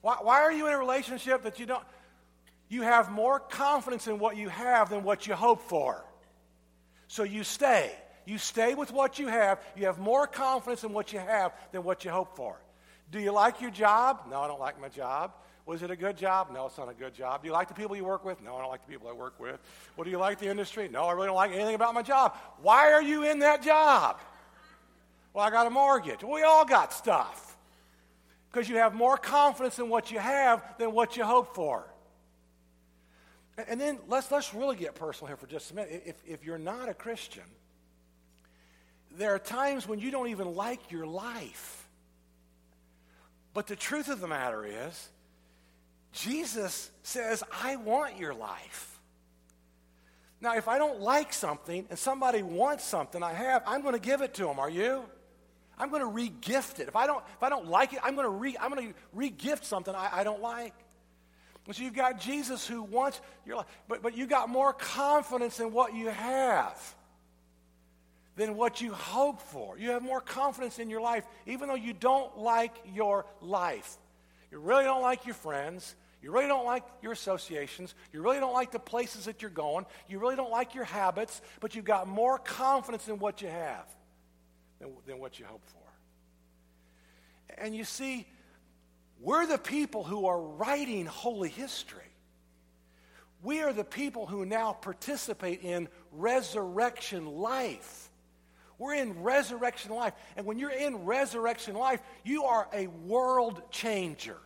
Why, 0.00 0.16
why 0.20 0.42
are 0.42 0.52
you 0.52 0.66
in 0.66 0.74
a 0.74 0.78
relationship 0.78 1.42
that 1.42 1.58
you 1.58 1.66
don't? 1.66 1.82
You 2.68 2.82
have 2.82 3.10
more 3.10 3.38
confidence 3.38 4.06
in 4.06 4.18
what 4.18 4.36
you 4.36 4.48
have 4.48 4.90
than 4.90 5.02
what 5.04 5.26
you 5.26 5.34
hope 5.34 5.62
for. 5.68 6.04
So 7.08 7.22
you 7.22 7.44
stay. 7.44 7.92
You 8.26 8.38
stay 8.38 8.74
with 8.74 8.92
what 8.92 9.18
you 9.18 9.28
have. 9.28 9.60
You 9.76 9.86
have 9.86 9.98
more 9.98 10.26
confidence 10.26 10.82
in 10.84 10.92
what 10.92 11.12
you 11.12 11.18
have 11.18 11.52
than 11.72 11.84
what 11.84 12.04
you 12.04 12.10
hope 12.10 12.36
for. 12.36 12.58
Do 13.10 13.20
you 13.20 13.32
like 13.32 13.60
your 13.60 13.70
job? 13.70 14.20
No, 14.30 14.40
I 14.40 14.48
don't 14.48 14.60
like 14.60 14.80
my 14.80 14.88
job. 14.88 15.32
Was 15.66 15.82
it 15.82 15.90
a 15.90 15.96
good 15.96 16.18
job? 16.18 16.48
No, 16.52 16.66
it's 16.66 16.76
not 16.76 16.90
a 16.90 16.94
good 16.94 17.14
job. 17.14 17.42
Do 17.42 17.48
you 17.48 17.52
like 17.52 17.68
the 17.68 17.74
people 17.74 17.96
you 17.96 18.04
work 18.04 18.24
with? 18.24 18.42
No, 18.42 18.56
I 18.56 18.60
don't 18.60 18.70
like 18.70 18.84
the 18.84 18.92
people 18.92 19.08
I 19.08 19.12
work 19.12 19.40
with. 19.40 19.58
Well, 19.96 20.04
do 20.04 20.10
you 20.10 20.18
like 20.18 20.38
the 20.38 20.48
industry? 20.48 20.88
No, 20.88 21.04
I 21.04 21.12
really 21.12 21.28
don't 21.28 21.36
like 21.36 21.52
anything 21.52 21.74
about 21.74 21.94
my 21.94 22.02
job. 22.02 22.36
Why 22.60 22.92
are 22.92 23.02
you 23.02 23.24
in 23.24 23.38
that 23.38 23.62
job? 23.62 24.20
Well, 25.32 25.44
I 25.44 25.50
got 25.50 25.66
a 25.66 25.70
mortgage. 25.70 26.22
We 26.22 26.42
all 26.42 26.66
got 26.66 26.92
stuff. 26.92 27.56
Because 28.50 28.68
you 28.68 28.76
have 28.76 28.94
more 28.94 29.16
confidence 29.16 29.78
in 29.78 29.88
what 29.88 30.10
you 30.12 30.18
have 30.18 30.62
than 30.78 30.92
what 30.92 31.16
you 31.16 31.24
hope 31.24 31.54
for. 31.54 31.84
And 33.68 33.80
then 33.80 33.98
let's, 34.06 34.30
let's 34.30 34.52
really 34.52 34.76
get 34.76 34.94
personal 34.94 35.28
here 35.28 35.36
for 35.36 35.46
just 35.46 35.70
a 35.70 35.74
minute. 35.74 36.02
If, 36.04 36.16
if 36.26 36.44
you're 36.44 36.58
not 36.58 36.88
a 36.88 36.94
Christian, 36.94 37.44
there 39.16 39.34
are 39.34 39.38
times 39.38 39.88
when 39.88 39.98
you 39.98 40.10
don't 40.10 40.28
even 40.28 40.54
like 40.54 40.90
your 40.90 41.06
life. 41.06 41.88
But 43.54 43.66
the 43.66 43.76
truth 43.76 44.08
of 44.08 44.20
the 44.20 44.28
matter 44.28 44.64
is, 44.66 45.08
Jesus 46.14 46.90
says, 47.02 47.42
I 47.62 47.76
want 47.76 48.18
your 48.18 48.34
life. 48.34 48.98
Now, 50.40 50.56
if 50.56 50.68
I 50.68 50.78
don't 50.78 51.00
like 51.00 51.32
something 51.32 51.86
and 51.90 51.98
somebody 51.98 52.42
wants 52.42 52.84
something 52.84 53.22
I 53.22 53.32
have, 53.32 53.62
I'm 53.66 53.82
going 53.82 53.94
to 53.94 54.00
give 54.00 54.22
it 54.22 54.34
to 54.34 54.44
them. 54.44 54.58
Are 54.58 54.70
you? 54.70 55.04
I'm 55.76 55.88
going 55.90 56.02
to 56.02 56.06
re-gift 56.06 56.78
it. 56.78 56.86
If 56.86 56.94
I 56.94 57.06
don't, 57.06 57.24
if 57.36 57.42
I 57.42 57.48
don't 57.48 57.66
like 57.68 57.92
it, 57.92 57.98
I'm 58.02 58.14
going 58.14 58.26
to 58.26 58.30
re, 58.30 58.56
I'm 58.60 58.72
going 58.72 58.88
to 58.88 58.94
re-gift 59.12 59.64
something 59.64 59.94
I, 59.94 60.20
I 60.20 60.24
don't 60.24 60.40
like. 60.40 60.74
And 61.66 61.74
so 61.74 61.82
you've 61.82 61.94
got 61.94 62.20
Jesus 62.20 62.66
who 62.66 62.82
wants 62.82 63.20
your 63.44 63.56
life, 63.56 63.66
but, 63.88 64.02
but 64.02 64.16
you 64.16 64.26
got 64.26 64.48
more 64.48 64.72
confidence 64.72 65.60
in 65.60 65.72
what 65.72 65.94
you 65.94 66.08
have 66.08 66.94
than 68.36 68.54
what 68.54 68.80
you 68.80 68.92
hope 68.92 69.40
for. 69.40 69.78
You 69.78 69.90
have 69.90 70.02
more 70.02 70.20
confidence 70.20 70.78
in 70.78 70.90
your 70.90 71.00
life, 71.00 71.24
even 71.46 71.68
though 71.68 71.74
you 71.74 71.92
don't 71.92 72.38
like 72.38 72.74
your 72.94 73.24
life. 73.40 73.96
You 74.52 74.58
really 74.58 74.84
don't 74.84 75.02
like 75.02 75.24
your 75.24 75.34
friends. 75.34 75.96
You 76.24 76.32
really 76.32 76.46
don't 76.46 76.64
like 76.64 76.84
your 77.02 77.12
associations. 77.12 77.94
You 78.10 78.22
really 78.22 78.40
don't 78.40 78.54
like 78.54 78.72
the 78.72 78.78
places 78.78 79.26
that 79.26 79.42
you're 79.42 79.50
going. 79.50 79.84
You 80.08 80.18
really 80.18 80.36
don't 80.36 80.50
like 80.50 80.74
your 80.74 80.84
habits, 80.84 81.42
but 81.60 81.74
you've 81.74 81.84
got 81.84 82.08
more 82.08 82.38
confidence 82.38 83.08
in 83.08 83.18
what 83.18 83.42
you 83.42 83.48
have 83.48 83.84
than, 84.80 84.94
than 85.06 85.18
what 85.18 85.38
you 85.38 85.44
hope 85.44 85.60
for. 85.66 85.82
And 87.58 87.76
you 87.76 87.84
see, 87.84 88.26
we're 89.20 89.46
the 89.46 89.58
people 89.58 90.02
who 90.02 90.24
are 90.24 90.40
writing 90.40 91.04
holy 91.04 91.50
history. 91.50 92.00
We 93.42 93.60
are 93.60 93.74
the 93.74 93.84
people 93.84 94.24
who 94.24 94.46
now 94.46 94.72
participate 94.72 95.60
in 95.62 95.88
resurrection 96.10 97.26
life. 97.26 98.10
We're 98.78 98.94
in 98.94 99.22
resurrection 99.22 99.92
life. 99.92 100.14
And 100.38 100.46
when 100.46 100.58
you're 100.58 100.70
in 100.70 101.04
resurrection 101.04 101.74
life, 101.74 102.00
you 102.24 102.44
are 102.44 102.66
a 102.72 102.86
world 102.86 103.60
changer. 103.70 104.38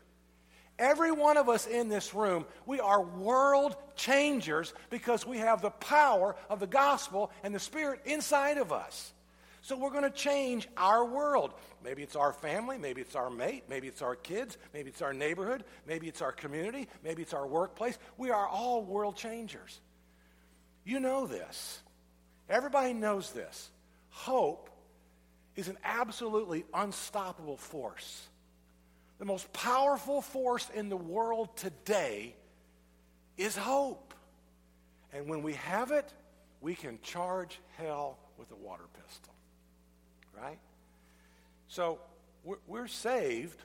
Every 0.78 1.10
one 1.10 1.36
of 1.36 1.48
us 1.48 1.66
in 1.66 1.88
this 1.88 2.14
room, 2.14 2.46
we 2.64 2.78
are 2.78 3.02
world 3.02 3.76
changers 3.96 4.72
because 4.90 5.26
we 5.26 5.38
have 5.38 5.60
the 5.60 5.70
power 5.70 6.36
of 6.48 6.60
the 6.60 6.66
gospel 6.68 7.32
and 7.42 7.54
the 7.54 7.58
Spirit 7.58 8.02
inside 8.04 8.58
of 8.58 8.72
us. 8.72 9.12
So 9.60 9.76
we're 9.76 9.90
going 9.90 10.04
to 10.04 10.10
change 10.10 10.68
our 10.76 11.04
world. 11.04 11.52
Maybe 11.84 12.02
it's 12.02 12.14
our 12.14 12.32
family, 12.32 12.78
maybe 12.78 13.00
it's 13.00 13.16
our 13.16 13.28
mate, 13.28 13.64
maybe 13.68 13.88
it's 13.88 14.02
our 14.02 14.14
kids, 14.14 14.56
maybe 14.72 14.88
it's 14.88 15.02
our 15.02 15.12
neighborhood, 15.12 15.64
maybe 15.86 16.06
it's 16.06 16.22
our 16.22 16.32
community, 16.32 16.88
maybe 17.02 17.22
it's 17.22 17.34
our 17.34 17.46
workplace. 17.46 17.98
We 18.16 18.30
are 18.30 18.46
all 18.46 18.82
world 18.84 19.16
changers. 19.16 19.80
You 20.84 21.00
know 21.00 21.26
this. 21.26 21.82
Everybody 22.48 22.94
knows 22.94 23.32
this. 23.32 23.70
Hope 24.10 24.70
is 25.56 25.68
an 25.68 25.76
absolutely 25.84 26.64
unstoppable 26.72 27.56
force. 27.56 28.28
The 29.18 29.24
most 29.24 29.52
powerful 29.52 30.22
force 30.22 30.68
in 30.74 30.88
the 30.88 30.96
world 30.96 31.56
today 31.56 32.34
is 33.36 33.56
hope. 33.56 34.14
And 35.12 35.28
when 35.28 35.42
we 35.42 35.54
have 35.54 35.90
it, 35.90 36.12
we 36.60 36.74
can 36.74 36.98
charge 37.02 37.60
hell 37.76 38.18
with 38.36 38.50
a 38.52 38.56
water 38.56 38.84
pistol. 39.04 39.34
Right? 40.40 40.58
So 41.68 41.98
we're, 42.66 42.86
saved 42.86 43.60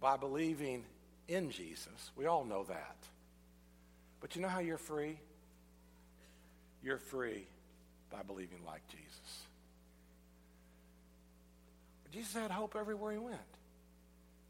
by 0.00 0.16
believing 0.16 0.84
in 1.28 1.50
Jesus. 1.50 2.10
We 2.16 2.26
all 2.26 2.44
know 2.44 2.64
that. 2.64 2.96
But 4.20 4.36
you 4.36 4.42
know 4.42 4.48
how 4.48 4.60
you're 4.60 4.78
free? 4.78 5.18
You're 6.82 6.98
free 6.98 7.46
by 8.10 8.22
believing 8.22 8.58
like 8.66 8.86
Jesus. 8.88 9.46
Jesus 12.12 12.34
had 12.34 12.50
hope 12.50 12.76
everywhere 12.78 13.12
he 13.12 13.18
went. 13.18 13.36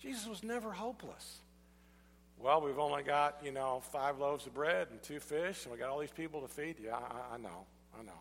Jesus 0.06 0.28
was 0.28 0.44
never 0.44 0.70
hopeless. 0.70 1.40
Well, 2.38 2.60
we've 2.60 2.78
only 2.78 3.02
got, 3.02 3.38
you 3.42 3.50
know, 3.50 3.82
five 3.90 4.18
loaves 4.18 4.46
of 4.46 4.54
bread 4.54 4.86
and 4.92 5.02
two 5.02 5.18
fish, 5.18 5.64
and 5.64 5.72
we 5.72 5.78
got 5.78 5.88
all 5.88 5.98
these 5.98 6.12
people 6.12 6.40
to 6.42 6.48
feed. 6.48 6.76
Yeah, 6.80 6.94
I, 6.94 7.34
I 7.34 7.38
know, 7.38 7.66
I 7.98 8.04
know. 8.04 8.20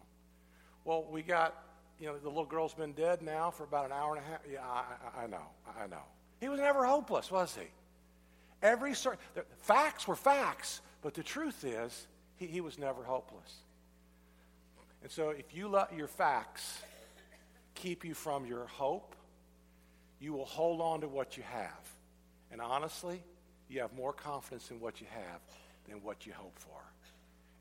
Well, 0.84 1.06
we 1.12 1.22
got, 1.22 1.54
you 2.00 2.08
know, 2.08 2.18
the 2.18 2.28
little 2.28 2.46
girl's 2.46 2.74
been 2.74 2.94
dead 2.94 3.22
now 3.22 3.52
for 3.52 3.66
about 3.66 3.86
an 3.86 3.92
hour 3.92 4.16
and 4.16 4.26
a 4.26 4.28
half. 4.28 4.40
Yeah, 4.52 4.62
I, 4.64 5.26
I, 5.26 5.28
know, 5.28 5.46
I 5.80 5.86
know. 5.86 6.02
He 6.40 6.50
was 6.50 6.60
never 6.60 6.86
hopeless, 6.86 7.30
was 7.30 7.56
he? 7.56 7.68
Every 8.64 8.96
certain 8.96 9.20
facts 9.60 10.08
were 10.08 10.16
facts, 10.16 10.82
but 11.04 11.14
the 11.14 11.22
truth 11.22 11.64
is, 11.64 12.08
he, 12.38 12.48
he 12.48 12.62
was 12.62 12.80
never 12.80 13.04
hopeless. 13.04 13.54
And 15.04 15.12
so, 15.12 15.30
if 15.30 15.54
you 15.54 15.68
let 15.68 15.96
your 15.96 16.08
facts 16.08 16.82
keep 17.76 18.04
you 18.04 18.16
from 18.16 18.48
your 18.48 18.66
hope, 18.66 19.16
you 20.20 20.34
will 20.34 20.46
hold 20.46 20.82
on 20.82 21.02
to 21.02 21.08
what 21.08 21.38
you 21.38 21.44
have. 21.44 21.92
And 22.52 22.62
honestly, 22.62 23.22
you 23.70 23.82
have 23.82 23.94
more 23.94 24.14
confidence 24.14 24.72
in 24.72 24.80
what 24.80 25.02
you 25.02 25.08
have 25.10 25.42
than 25.90 26.04
what 26.04 26.26
you 26.26 26.34
hope 26.34 26.58
for. 26.58 26.82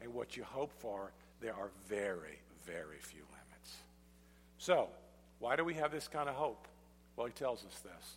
And 0.01 0.13
what 0.13 0.37
you 0.37 0.45
hope 0.45 0.73
for, 0.81 1.13
there 1.41 1.55
are 1.55 1.71
very, 1.89 2.39
very 2.67 2.99
few 3.01 3.23
limits. 3.23 3.77
So, 4.59 4.89
why 5.39 5.57
do 5.57 5.65
we 5.65 5.75
have 5.75 5.93
this 5.93 6.09
kind 6.09 6.29
of 6.29 6.35
hope? 6.35 6.67
Well, 7.17 7.27
he 7.27 7.33
tells 7.33 7.65
us 7.65 7.79
this. 7.81 8.17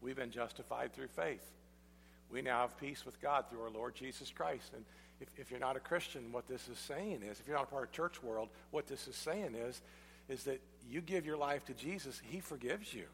We've 0.00 0.16
been 0.16 0.30
justified 0.30 0.92
through 0.92 1.08
faith. 1.08 1.44
We 2.30 2.42
now 2.42 2.62
have 2.62 2.78
peace 2.78 3.06
with 3.06 3.20
God 3.20 3.44
through 3.48 3.62
our 3.62 3.70
Lord 3.70 3.94
Jesus 3.94 4.30
Christ. 4.30 4.72
And 4.74 4.84
if, 5.20 5.28
if 5.36 5.50
you're 5.50 5.60
not 5.60 5.76
a 5.76 5.80
Christian, 5.80 6.32
what 6.32 6.46
this 6.48 6.68
is 6.68 6.78
saying 6.78 7.22
is, 7.22 7.40
if 7.40 7.46
you're 7.46 7.56
not 7.56 7.64
a 7.64 7.70
part 7.70 7.84
of 7.84 7.92
church 7.92 8.22
world, 8.22 8.48
what 8.70 8.86
this 8.86 9.08
is 9.08 9.16
saying 9.16 9.54
is, 9.54 9.80
is 10.28 10.44
that 10.44 10.60
you 10.88 11.00
give 11.00 11.24
your 11.24 11.36
life 11.36 11.64
to 11.66 11.74
Jesus, 11.74 12.20
he 12.24 12.40
forgives 12.40 12.92
you. 12.92 13.04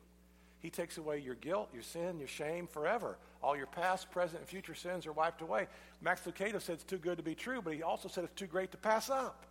He 0.62 0.71
takes 0.71 0.97
away 0.97 1.19
your 1.19 1.35
guilt, 1.35 1.71
your 1.75 1.83
sin, 1.83 2.19
your 2.19 2.28
shame 2.28 2.69
forever. 2.69 3.19
All 3.42 3.57
your 3.57 3.66
past, 3.66 4.11
present, 4.12 4.38
and 4.38 4.49
future 4.49 4.76
sins 4.76 5.07
are 5.07 5.12
wiped 5.12 5.42
away. 5.42 5.66
Max 6.00 6.21
Lucado 6.23 6.62
said 6.62 6.75
it's 6.75 6.85
too 6.85 6.99
good 6.99 7.16
to 7.16 7.25
be 7.25 7.35
true, 7.35 7.61
but 7.61 7.75
he 7.75 7.83
also 7.83 8.09
said 8.09 8.23
it's 8.23 8.35
too 8.35 8.47
great 8.47 8.71
to 8.71 8.78
pass 8.78 9.11
up. 9.11 9.45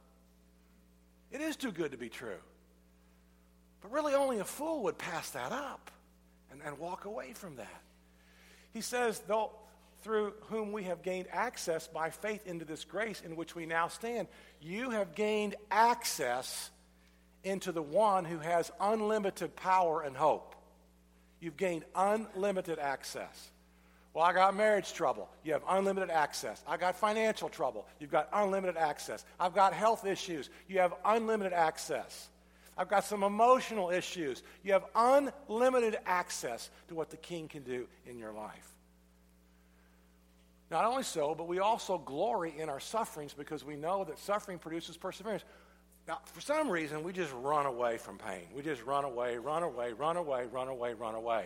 It 1.29 1.41
is 1.41 1.57
too 1.57 1.71
good 1.71 1.91
to 1.91 1.97
be 1.97 2.07
true. 2.07 2.39
But 3.81 3.91
really, 3.91 4.13
only 4.13 4.39
a 4.39 4.45
fool 4.45 4.83
would 4.83 4.97
pass 4.97 5.31
that 5.31 5.51
up 5.51 5.91
and, 6.49 6.61
and 6.63 6.79
walk 6.79 7.03
away 7.03 7.33
from 7.33 7.57
that. 7.57 7.81
He 8.73 8.79
says, 8.79 9.19
though, 9.27 9.51
through 10.03 10.33
whom 10.49 10.71
we 10.71 10.83
have 10.83 11.03
gained 11.03 11.27
access 11.31 11.87
by 11.87 12.09
faith 12.09 12.47
into 12.47 12.63
this 12.63 12.85
grace 12.85 13.21
in 13.21 13.35
which 13.35 13.53
we 13.53 13.65
now 13.65 13.89
stand, 13.89 14.29
you 14.61 14.91
have 14.91 15.13
gained 15.13 15.55
access 15.69 16.71
into 17.43 17.71
the 17.71 17.81
one 17.81 18.23
who 18.23 18.39
has 18.39 18.71
unlimited 18.79 19.55
power 19.57 20.01
and 20.01 20.15
hope. 20.15 20.50
You've 21.41 21.57
gained 21.57 21.83
unlimited 21.95 22.79
access. 22.79 23.50
Well, 24.13 24.24
I 24.24 24.33
got 24.33 24.55
marriage 24.55 24.93
trouble. 24.93 25.29
You 25.43 25.53
have 25.53 25.63
unlimited 25.67 26.10
access. 26.10 26.63
I 26.67 26.77
got 26.77 26.95
financial 26.95 27.50
trouble. 27.50 27.88
You've 28.00 28.12
got 28.12 28.29
unlimited 28.31 28.77
access. 28.77 29.25
I've 29.39 29.55
got 29.55 29.74
health 29.74 30.05
issues. 30.05 30.50
You 30.67 30.79
have 30.79 30.93
unlimited 31.03 31.53
access. 31.53 32.29
I've 32.77 32.89
got 32.89 33.05
some 33.05 33.24
emotional 33.24 33.89
issues. 33.89 34.43
You 34.63 34.74
have 34.74 34.86
unlimited 34.95 35.98
access 36.05 36.69
to 36.89 36.95
what 36.95 37.10
the 37.10 37.17
king 37.17 37.48
can 37.48 37.63
do 37.63 37.88
in 38.05 38.19
your 38.19 38.33
life. 38.33 38.67
Not 40.69 40.86
only 40.86 41.03
so, 41.03 41.36
but 41.36 41.48
we 41.48 41.60
also 41.60 41.98
glory 41.98 42.53
in 42.57 42.69
our 42.69 42.79
sufferings 42.79 43.33
because 43.33 43.65
we 43.65 43.75
know 43.75 44.05
that 44.05 44.17
suffering 44.19 44.57
produces 44.57 44.95
perseverance. 44.95 45.43
Now, 46.11 46.19
for 46.25 46.41
some 46.41 46.69
reason, 46.69 47.03
we 47.03 47.13
just 47.13 47.31
run 47.41 47.65
away 47.65 47.97
from 47.97 48.17
pain. 48.17 48.41
We 48.53 48.63
just 48.63 48.83
run 48.85 49.05
away, 49.05 49.37
run 49.37 49.63
away, 49.63 49.93
run 49.93 50.17
away, 50.17 50.45
run 50.51 50.67
away, 50.67 50.93
run 50.93 51.15
away. 51.15 51.45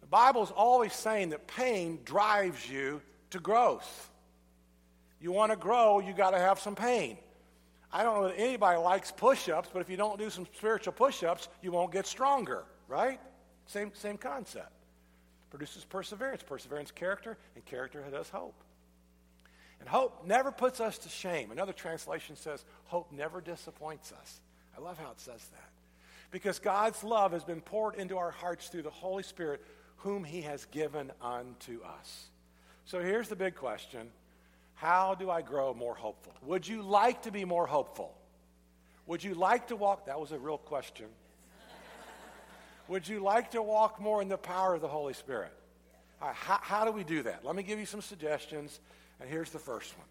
The 0.00 0.06
Bible 0.06 0.42
is 0.42 0.50
always 0.50 0.94
saying 0.94 1.28
that 1.28 1.46
pain 1.46 1.98
drives 2.06 2.66
you 2.70 3.02
to 3.28 3.38
growth. 3.38 4.10
You 5.20 5.30
want 5.32 5.52
to 5.52 5.56
grow, 5.56 6.00
you 6.00 6.14
got 6.14 6.30
to 6.30 6.38
have 6.38 6.58
some 6.58 6.74
pain. 6.74 7.18
I 7.92 8.02
don't 8.02 8.22
know 8.22 8.28
that 8.28 8.38
anybody 8.38 8.78
likes 8.78 9.12
push 9.12 9.50
ups, 9.50 9.68
but 9.70 9.80
if 9.80 9.90
you 9.90 9.98
don't 9.98 10.18
do 10.18 10.30
some 10.30 10.46
spiritual 10.56 10.94
push 10.94 11.22
ups, 11.22 11.48
you 11.60 11.70
won't 11.70 11.92
get 11.92 12.06
stronger, 12.06 12.64
right? 12.88 13.20
Same, 13.66 13.90
same 13.92 14.16
concept. 14.16 14.72
Produces 15.50 15.84
perseverance, 15.84 16.42
perseverance, 16.42 16.90
character, 16.90 17.36
and 17.54 17.66
character 17.66 18.02
does 18.10 18.30
hope. 18.30 18.54
And 19.80 19.88
hope 19.88 20.26
never 20.26 20.52
puts 20.52 20.80
us 20.80 20.98
to 20.98 21.08
shame. 21.08 21.50
Another 21.50 21.72
translation 21.72 22.36
says, 22.36 22.64
hope 22.84 23.10
never 23.12 23.40
disappoints 23.40 24.12
us. 24.12 24.40
I 24.76 24.80
love 24.80 24.98
how 24.98 25.10
it 25.10 25.20
says 25.20 25.44
that. 25.52 25.70
Because 26.30 26.58
God's 26.58 27.02
love 27.02 27.32
has 27.32 27.44
been 27.44 27.60
poured 27.60 27.96
into 27.96 28.18
our 28.18 28.30
hearts 28.30 28.68
through 28.68 28.82
the 28.82 28.90
Holy 28.90 29.22
Spirit, 29.22 29.64
whom 29.98 30.22
He 30.22 30.42
has 30.42 30.64
given 30.66 31.10
unto 31.20 31.82
us. 31.82 32.26
So 32.84 33.00
here's 33.00 33.28
the 33.28 33.36
big 33.36 33.56
question 33.56 34.10
How 34.74 35.14
do 35.14 35.30
I 35.30 35.42
grow 35.42 35.74
more 35.74 35.94
hopeful? 35.94 36.34
Would 36.42 36.68
you 36.68 36.82
like 36.82 37.22
to 37.22 37.32
be 37.32 37.44
more 37.44 37.66
hopeful? 37.66 38.14
Would 39.06 39.24
you 39.24 39.34
like 39.34 39.68
to 39.68 39.76
walk? 39.76 40.06
That 40.06 40.20
was 40.20 40.30
a 40.30 40.38
real 40.38 40.58
question. 40.58 41.06
Would 42.86 43.08
you 43.08 43.20
like 43.20 43.52
to 43.52 43.62
walk 43.62 44.00
more 44.00 44.20
in 44.20 44.28
the 44.28 44.36
power 44.36 44.74
of 44.74 44.80
the 44.80 44.88
Holy 44.88 45.14
Spirit? 45.14 45.52
How, 46.20 46.58
how 46.60 46.84
do 46.84 46.92
we 46.92 47.04
do 47.04 47.22
that? 47.22 47.44
Let 47.44 47.56
me 47.56 47.62
give 47.62 47.78
you 47.78 47.86
some 47.86 48.02
suggestions 48.02 48.78
and 49.20 49.28
here's 49.28 49.50
the 49.50 49.58
first 49.58 49.96
one. 49.96 50.06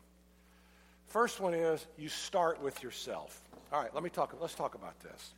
First 1.07 1.39
one 1.39 1.53
is 1.53 1.85
you 1.97 2.09
start 2.09 2.61
with 2.61 2.83
yourself. 2.83 3.39
All 3.73 3.81
right, 3.81 3.93
let 3.93 4.03
me 4.03 4.09
talk. 4.09 4.35
Let's 4.39 4.55
talk 4.55 4.75
about 4.75 4.99
this. 4.99 5.33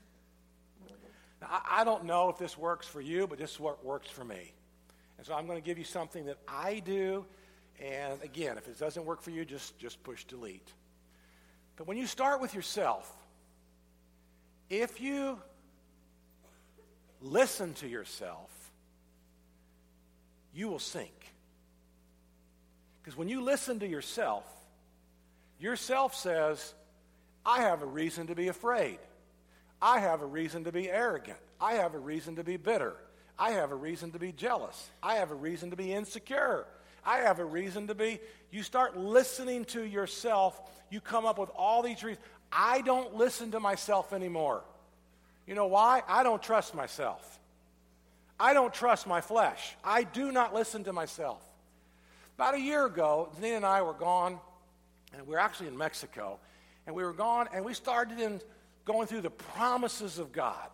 Now, 1.41 1.47
I, 1.49 1.81
I 1.81 1.83
don't 1.83 2.05
know 2.05 2.29
if 2.29 2.37
this 2.37 2.57
works 2.57 2.87
for 2.87 3.01
you, 3.01 3.27
but 3.27 3.37
this 3.37 3.53
is 3.53 3.59
what 3.59 3.83
works 3.83 4.09
for 4.09 4.23
me. 4.23 4.53
And 5.17 5.25
so 5.25 5.33
I'm 5.33 5.45
going 5.45 5.57
to 5.57 5.65
give 5.65 5.77
you 5.77 5.83
something 5.83 6.25
that 6.25 6.37
I 6.47 6.79
do. 6.79 7.25
And 7.79 8.21
again, 8.21 8.57
if 8.57 8.67
it 8.67 8.77
doesn't 8.79 9.05
work 9.05 9.21
for 9.21 9.31
you, 9.31 9.45
just, 9.45 9.77
just 9.79 10.01
push 10.03 10.23
delete. 10.25 10.67
But 11.77 11.87
when 11.87 11.97
you 11.97 12.05
start 12.05 12.41
with 12.41 12.53
yourself, 12.53 13.11
if 14.69 15.01
you 15.01 15.39
listen 17.21 17.73
to 17.75 17.87
yourself, 17.87 18.49
you 20.53 20.67
will 20.67 20.79
sink. 20.79 21.30
Because 23.01 23.17
when 23.17 23.29
you 23.29 23.41
listen 23.41 23.79
to 23.79 23.87
yourself, 23.87 24.43
yourself 25.59 26.15
says, 26.15 26.73
I 27.45 27.61
have 27.61 27.81
a 27.81 27.85
reason 27.85 28.27
to 28.27 28.35
be 28.35 28.47
afraid. 28.47 28.99
I 29.81 29.99
have 29.99 30.21
a 30.21 30.25
reason 30.25 30.65
to 30.65 30.71
be 30.71 30.89
arrogant. 30.89 31.39
I 31.59 31.73
have 31.73 31.95
a 31.95 31.99
reason 31.99 32.35
to 32.35 32.43
be 32.43 32.57
bitter. 32.57 32.95
I 33.37 33.51
have 33.51 33.71
a 33.71 33.75
reason 33.75 34.11
to 34.11 34.19
be 34.19 34.31
jealous. 34.31 34.89
I 35.01 35.15
have 35.15 35.31
a 35.31 35.35
reason 35.35 35.71
to 35.71 35.75
be 35.75 35.91
insecure. 35.91 36.65
I 37.03 37.19
have 37.19 37.39
a 37.39 37.45
reason 37.45 37.87
to 37.87 37.95
be. 37.95 38.19
You 38.51 38.61
start 38.61 38.95
listening 38.95 39.65
to 39.65 39.83
yourself, 39.83 40.61
you 40.91 41.01
come 41.01 41.25
up 41.25 41.39
with 41.39 41.49
all 41.55 41.81
these 41.81 42.03
reasons. 42.03 42.23
I 42.51 42.81
don't 42.81 43.15
listen 43.15 43.51
to 43.51 43.59
myself 43.59 44.13
anymore. 44.13 44.63
You 45.47 45.55
know 45.55 45.67
why? 45.67 46.03
I 46.07 46.21
don't 46.21 46.41
trust 46.41 46.75
myself. 46.75 47.39
I 48.39 48.53
don't 48.53 48.73
trust 48.73 49.07
my 49.07 49.21
flesh. 49.21 49.75
I 49.83 50.03
do 50.03 50.31
not 50.31 50.53
listen 50.53 50.83
to 50.83 50.93
myself. 50.93 51.41
About 52.41 52.55
a 52.55 52.59
year 52.59 52.87
ago, 52.87 53.29
Nina 53.39 53.57
and 53.57 53.65
I 53.67 53.83
were 53.83 53.93
gone, 53.93 54.39
and 55.13 55.27
we 55.27 55.33
were 55.35 55.39
actually 55.39 55.67
in 55.67 55.77
Mexico, 55.77 56.39
and 56.87 56.95
we 56.95 57.03
were 57.03 57.13
gone, 57.13 57.47
and 57.53 57.63
we 57.63 57.75
started 57.75 58.19
in 58.19 58.41
going 58.83 59.05
through 59.05 59.21
the 59.21 59.29
promises 59.29 60.17
of 60.17 60.31
God. 60.31 60.71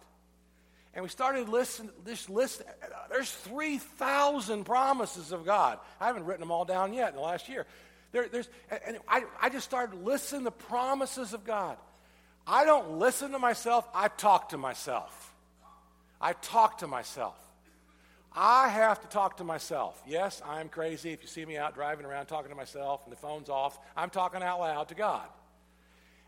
And 0.94 1.04
we 1.04 1.10
started 1.10 1.50
listening, 1.50 1.92
this 2.06 2.30
list, 2.30 2.62
there's 3.10 3.30
3,000 3.30 4.64
promises 4.64 5.34
of 5.34 5.46
God. 5.46 5.80
I 6.00 6.06
haven't 6.06 6.24
written 6.24 6.40
them 6.40 6.52
all 6.52 6.64
down 6.64 6.94
yet 6.94 7.10
in 7.10 7.16
the 7.16 7.22
last 7.22 7.50
year. 7.50 7.66
There, 8.14 8.30
there's, 8.30 8.48
and 8.86 9.00
I, 9.06 9.26
I 9.42 9.50
just 9.50 9.66
started 9.66 10.06
listening 10.06 10.44
to 10.44 10.46
the 10.46 10.52
promises 10.52 11.34
of 11.34 11.44
God. 11.44 11.76
I 12.48 12.64
don't 12.64 12.92
listen 12.98 13.34
to 13.34 13.40
myself, 13.40 13.86
I 13.94 14.08
talk 14.08 14.50
to 14.52 14.58
myself. 14.58 15.34
I 16.22 16.32
talk 16.32 16.78
to 16.78 16.88
myself. 16.88 17.38
I 18.34 18.70
have 18.70 19.02
to 19.02 19.08
talk 19.08 19.38
to 19.38 19.44
myself. 19.44 20.02
Yes, 20.06 20.42
I'm 20.46 20.70
crazy. 20.70 21.12
If 21.12 21.22
you 21.22 21.28
see 21.28 21.46
me 21.46 21.58
out 21.58 21.74
driving 21.74 22.06
around 22.06 22.28
talking 22.28 22.50
to 22.50 22.56
myself 22.56 23.02
and 23.06 23.12
the 23.12 23.18
phone's 23.18 23.50
off, 23.50 23.80
I'm 23.96 24.10
talking 24.10 24.44
out 24.44 24.60
loud 24.60 24.90
to 24.90 24.96
God. 24.96 25.28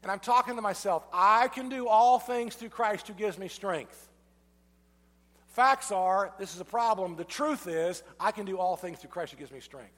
And 0.02 0.12
I'm 0.12 0.20
talking 0.20 0.56
to 0.56 0.62
myself. 0.62 1.06
I 1.14 1.50
can 1.50 1.70
do 1.70 1.88
all 1.88 2.20
things 2.20 2.56
through 2.56 2.70
Christ 2.70 3.08
who 3.08 3.14
gives 3.14 3.38
me 3.38 3.48
strength. 3.48 4.08
Facts 5.50 5.92
are, 5.92 6.34
this 6.40 6.56
is 6.56 6.62
a 6.62 6.66
problem. 6.66 7.16
The 7.16 7.26
truth 7.26 7.68
is, 7.68 8.02
I 8.20 8.32
can 8.32 8.46
do 8.46 8.58
all 8.58 8.76
things 8.76 9.00
through 9.00 9.10
Christ 9.10 9.34
who 9.34 9.38
gives 9.40 9.52
me 9.52 9.60
strength. 9.60 9.92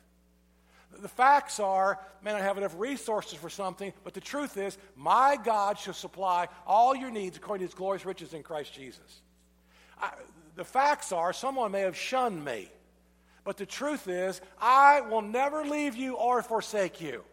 The 0.99 1.07
facts 1.07 1.59
are, 1.59 1.99
man, 2.21 2.35
I 2.35 2.39
have 2.39 2.57
enough 2.57 2.75
resources 2.77 3.37
for 3.37 3.49
something, 3.49 3.93
but 4.03 4.13
the 4.13 4.21
truth 4.21 4.57
is, 4.57 4.77
my 4.95 5.37
God 5.41 5.77
shall 5.77 5.93
supply 5.93 6.47
all 6.65 6.95
your 6.95 7.11
needs 7.11 7.37
according 7.37 7.65
to 7.65 7.69
his 7.69 7.75
glorious 7.75 8.05
riches 8.05 8.33
in 8.33 8.43
Christ 8.43 8.73
Jesus. 8.73 9.21
I, 10.01 10.11
the 10.55 10.63
facts 10.63 11.11
are 11.11 11.33
someone 11.33 11.71
may 11.71 11.81
have 11.81 11.97
shunned 11.97 12.43
me. 12.43 12.69
But 13.43 13.57
the 13.57 13.65
truth 13.65 14.07
is, 14.07 14.39
I 14.59 15.01
will 15.01 15.21
never 15.21 15.65
leave 15.65 15.95
you 15.95 16.15
or 16.15 16.43
forsake 16.43 17.01
you. 17.01 17.23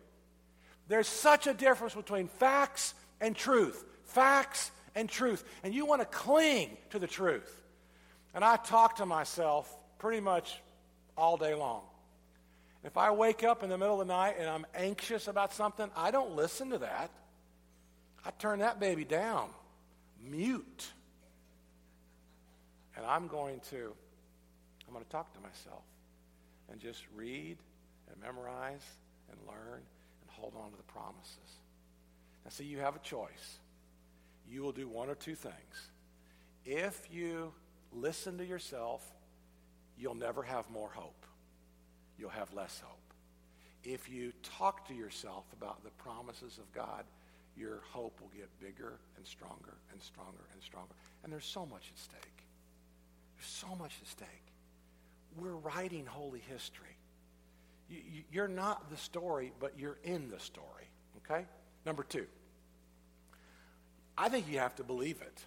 There's 0.88 1.08
such 1.08 1.46
a 1.46 1.52
difference 1.52 1.94
between 1.94 2.28
facts 2.28 2.94
and 3.20 3.36
truth. 3.36 3.84
Facts 4.04 4.70
and 4.94 5.08
truth. 5.08 5.44
And 5.62 5.74
you 5.74 5.84
want 5.84 6.00
to 6.00 6.06
cling 6.06 6.76
to 6.90 6.98
the 6.98 7.06
truth. 7.06 7.54
And 8.34 8.44
I 8.44 8.56
talk 8.56 8.96
to 8.96 9.06
myself 9.06 9.70
pretty 9.98 10.20
much 10.20 10.60
all 11.16 11.36
day 11.36 11.54
long. 11.54 11.82
If 12.84 12.96
I 12.96 13.10
wake 13.10 13.44
up 13.44 13.62
in 13.62 13.68
the 13.68 13.76
middle 13.76 14.00
of 14.00 14.06
the 14.06 14.12
night 14.14 14.36
and 14.38 14.48
I'm 14.48 14.64
anxious 14.74 15.28
about 15.28 15.52
something, 15.52 15.90
I 15.96 16.10
don't 16.10 16.36
listen 16.36 16.70
to 16.70 16.78
that. 16.78 17.10
I 18.24 18.30
turn 18.30 18.60
that 18.60 18.80
baby 18.80 19.04
down, 19.04 19.50
mute. 20.24 20.86
And 22.98 23.06
I'm 23.06 23.28
going 23.28 23.60
to, 23.70 23.92
I'm 24.86 24.92
going 24.92 25.04
to 25.04 25.10
talk 25.10 25.32
to 25.34 25.40
myself 25.40 25.84
and 26.70 26.80
just 26.80 27.04
read 27.14 27.56
and 28.10 28.20
memorize 28.20 28.84
and 29.30 29.38
learn 29.46 29.78
and 29.78 30.30
hold 30.30 30.54
on 30.60 30.72
to 30.72 30.76
the 30.76 30.82
promises. 30.82 31.60
Now, 32.44 32.50
see, 32.50 32.64
you 32.64 32.78
have 32.78 32.96
a 32.96 32.98
choice. 32.98 33.60
You 34.50 34.62
will 34.62 34.72
do 34.72 34.88
one 34.88 35.08
or 35.08 35.14
two 35.14 35.36
things. 35.36 35.90
If 36.64 37.06
you 37.12 37.52
listen 37.92 38.36
to 38.38 38.44
yourself, 38.44 39.08
you'll 39.96 40.16
never 40.16 40.42
have 40.42 40.68
more 40.68 40.90
hope. 40.92 41.24
You'll 42.18 42.30
have 42.30 42.52
less 42.52 42.82
hope. 42.84 42.98
If 43.84 44.10
you 44.10 44.32
talk 44.42 44.88
to 44.88 44.94
yourself 44.94 45.44
about 45.56 45.84
the 45.84 45.90
promises 45.90 46.58
of 46.58 46.72
God, 46.72 47.04
your 47.56 47.80
hope 47.92 48.20
will 48.20 48.32
get 48.36 48.48
bigger 48.60 48.98
and 49.16 49.24
stronger 49.24 49.74
and 49.92 50.02
stronger 50.02 50.44
and 50.52 50.60
stronger. 50.62 50.94
And 51.22 51.32
there's 51.32 51.46
so 51.46 51.64
much 51.64 51.92
at 51.92 51.98
stake. 51.98 52.37
There's 53.38 53.48
so 53.50 53.74
much 53.76 53.94
at 54.02 54.08
stake. 54.08 54.28
We're 55.36 55.54
writing 55.54 56.06
holy 56.06 56.42
history. 56.48 56.86
You, 57.88 58.42
are 58.42 58.48
not 58.48 58.90
the 58.90 58.96
story, 58.96 59.52
but 59.60 59.78
you're 59.78 59.98
in 60.02 60.28
the 60.28 60.38
story. 60.38 60.90
Okay? 61.18 61.46
Number 61.86 62.02
two, 62.02 62.26
I 64.16 64.28
think 64.28 64.46
you 64.50 64.58
have 64.58 64.74
to 64.76 64.84
believe 64.84 65.22
it. 65.22 65.44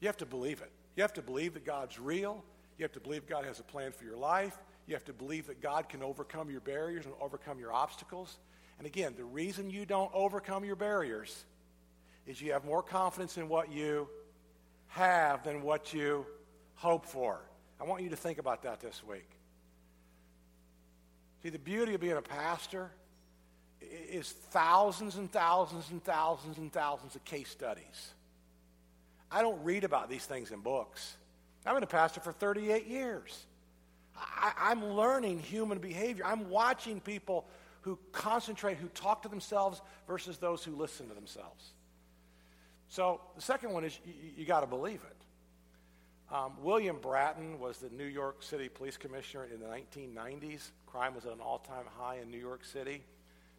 You 0.00 0.08
have 0.08 0.16
to 0.18 0.26
believe 0.26 0.60
it. 0.62 0.70
You 0.96 1.02
have 1.02 1.12
to 1.14 1.22
believe 1.22 1.54
that 1.54 1.66
God's 1.66 1.98
real. 1.98 2.44
You 2.78 2.84
have 2.84 2.92
to 2.92 3.00
believe 3.00 3.26
God 3.26 3.44
has 3.44 3.58
a 3.58 3.64
plan 3.64 3.92
for 3.92 4.04
your 4.04 4.16
life. 4.16 4.56
You 4.86 4.94
have 4.94 5.04
to 5.06 5.12
believe 5.12 5.48
that 5.48 5.60
God 5.60 5.88
can 5.88 6.02
overcome 6.02 6.50
your 6.50 6.60
barriers 6.60 7.04
and 7.04 7.14
overcome 7.20 7.58
your 7.58 7.72
obstacles. 7.72 8.38
And 8.78 8.86
again, 8.86 9.14
the 9.16 9.24
reason 9.24 9.70
you 9.70 9.86
don't 9.86 10.10
overcome 10.14 10.64
your 10.64 10.76
barriers 10.76 11.44
is 12.26 12.40
you 12.40 12.52
have 12.52 12.64
more 12.64 12.82
confidence 12.82 13.36
in 13.36 13.48
what 13.48 13.70
you 13.70 14.08
have 14.94 15.42
than 15.42 15.62
what 15.62 15.92
you 15.92 16.24
hope 16.76 17.04
for. 17.04 17.40
I 17.80 17.84
want 17.84 18.02
you 18.02 18.10
to 18.10 18.16
think 18.16 18.38
about 18.38 18.62
that 18.62 18.80
this 18.80 19.02
week. 19.04 19.28
See, 21.42 21.50
the 21.50 21.58
beauty 21.58 21.94
of 21.94 22.00
being 22.00 22.16
a 22.16 22.22
pastor 22.22 22.90
is 23.80 24.30
thousands 24.30 25.16
and 25.16 25.30
thousands 25.30 25.90
and 25.90 26.02
thousands 26.02 26.58
and 26.58 26.72
thousands 26.72 27.16
of 27.16 27.24
case 27.24 27.50
studies. 27.50 28.14
I 29.30 29.42
don't 29.42 29.62
read 29.64 29.84
about 29.84 30.08
these 30.08 30.24
things 30.24 30.52
in 30.52 30.60
books. 30.60 31.16
I've 31.66 31.74
been 31.74 31.82
a 31.82 31.86
pastor 31.86 32.20
for 32.20 32.32
38 32.32 32.86
years. 32.86 33.46
I, 34.16 34.70
am 34.70 34.84
learning 34.84 35.40
human 35.40 35.78
behavior. 35.78 36.24
I'm 36.24 36.48
watching 36.48 37.00
people 37.00 37.46
who 37.80 37.98
concentrate, 38.12 38.76
who 38.76 38.88
talk 38.88 39.22
to 39.22 39.28
themselves 39.28 39.82
versus 40.06 40.38
those 40.38 40.62
who 40.62 40.76
listen 40.76 41.08
to 41.08 41.14
themselves. 41.14 41.72
So 42.94 43.20
the 43.34 43.42
second 43.42 43.72
one 43.72 43.82
is 43.82 43.98
you, 44.06 44.12
you 44.36 44.44
got 44.44 44.60
to 44.60 44.68
believe 44.68 45.02
it. 45.04 46.32
Um, 46.32 46.52
William 46.62 46.98
Bratton 47.02 47.58
was 47.58 47.78
the 47.78 47.88
New 47.88 48.04
York 48.04 48.40
City 48.40 48.68
Police 48.68 48.96
Commissioner 48.96 49.48
in 49.52 49.58
the 49.58 49.66
1990s. 49.66 50.70
Crime 50.86 51.12
was 51.12 51.26
at 51.26 51.32
an 51.32 51.40
all 51.40 51.58
time 51.58 51.86
high 51.98 52.18
in 52.22 52.30
New 52.30 52.38
York 52.38 52.64
City 52.64 53.02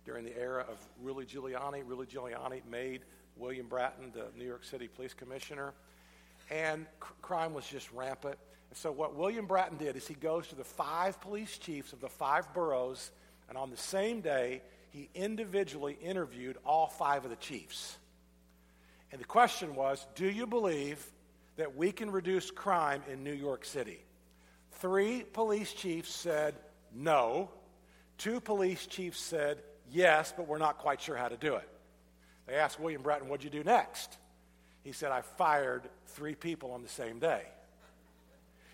during 0.05 0.23
the 0.23 0.33
era 0.39 0.65
of 0.69 0.77
Rudy 1.01 1.25
Giuliani. 1.25 1.83
Rudy 1.85 2.15
Giuliani 2.15 2.61
made 2.71 3.01
William 3.35 3.67
Bratton 3.67 4.13
the 4.13 4.27
New 4.39 4.45
York 4.45 4.63
City 4.63 4.87
Police 4.87 5.13
Commissioner. 5.13 5.73
And 6.49 6.85
crime 7.21 7.53
was 7.53 7.67
just 7.67 7.91
rampant. 7.91 8.37
And 8.69 8.77
so, 8.77 8.89
what 8.89 9.17
William 9.17 9.47
Bratton 9.47 9.77
did 9.77 9.97
is 9.97 10.07
he 10.07 10.13
goes 10.13 10.47
to 10.47 10.55
the 10.55 10.63
five 10.63 11.19
police 11.19 11.57
chiefs 11.57 11.91
of 11.91 11.99
the 11.99 12.07
five 12.07 12.53
boroughs, 12.53 13.11
and 13.49 13.57
on 13.57 13.69
the 13.69 13.75
same 13.75 14.21
day, 14.21 14.61
he 14.91 15.09
individually 15.13 15.97
interviewed 16.01 16.55
all 16.65 16.87
five 16.87 17.25
of 17.25 17.31
the 17.31 17.35
chiefs. 17.35 17.97
And 19.15 19.21
the 19.21 19.27
question 19.27 19.75
was 19.75 20.05
Do 20.13 20.29
you 20.29 20.45
believe 20.45 21.01
that 21.55 21.77
we 21.77 21.93
can 21.93 22.11
reduce 22.11 22.51
crime 22.51 23.01
in 23.09 23.23
New 23.23 23.31
York 23.31 23.63
City? 23.63 24.03
Three 24.73 25.23
police 25.31 25.71
chiefs 25.71 26.13
said 26.13 26.55
no. 26.93 27.49
Two 28.17 28.41
police 28.41 28.85
chiefs 28.85 29.21
said 29.21 29.59
yes, 29.89 30.33
but 30.35 30.49
we're 30.49 30.57
not 30.57 30.79
quite 30.79 30.99
sure 30.99 31.15
how 31.15 31.29
to 31.29 31.37
do 31.37 31.55
it. 31.55 31.69
They 32.45 32.55
asked 32.55 32.77
William 32.77 33.03
Bratton, 33.03 33.29
What'd 33.29 33.45
you 33.45 33.49
do 33.49 33.63
next? 33.63 34.17
He 34.83 34.91
said, 34.91 35.13
I 35.13 35.21
fired 35.21 35.83
three 36.07 36.35
people 36.35 36.71
on 36.71 36.83
the 36.83 36.89
same 36.89 37.17
day. 37.19 37.43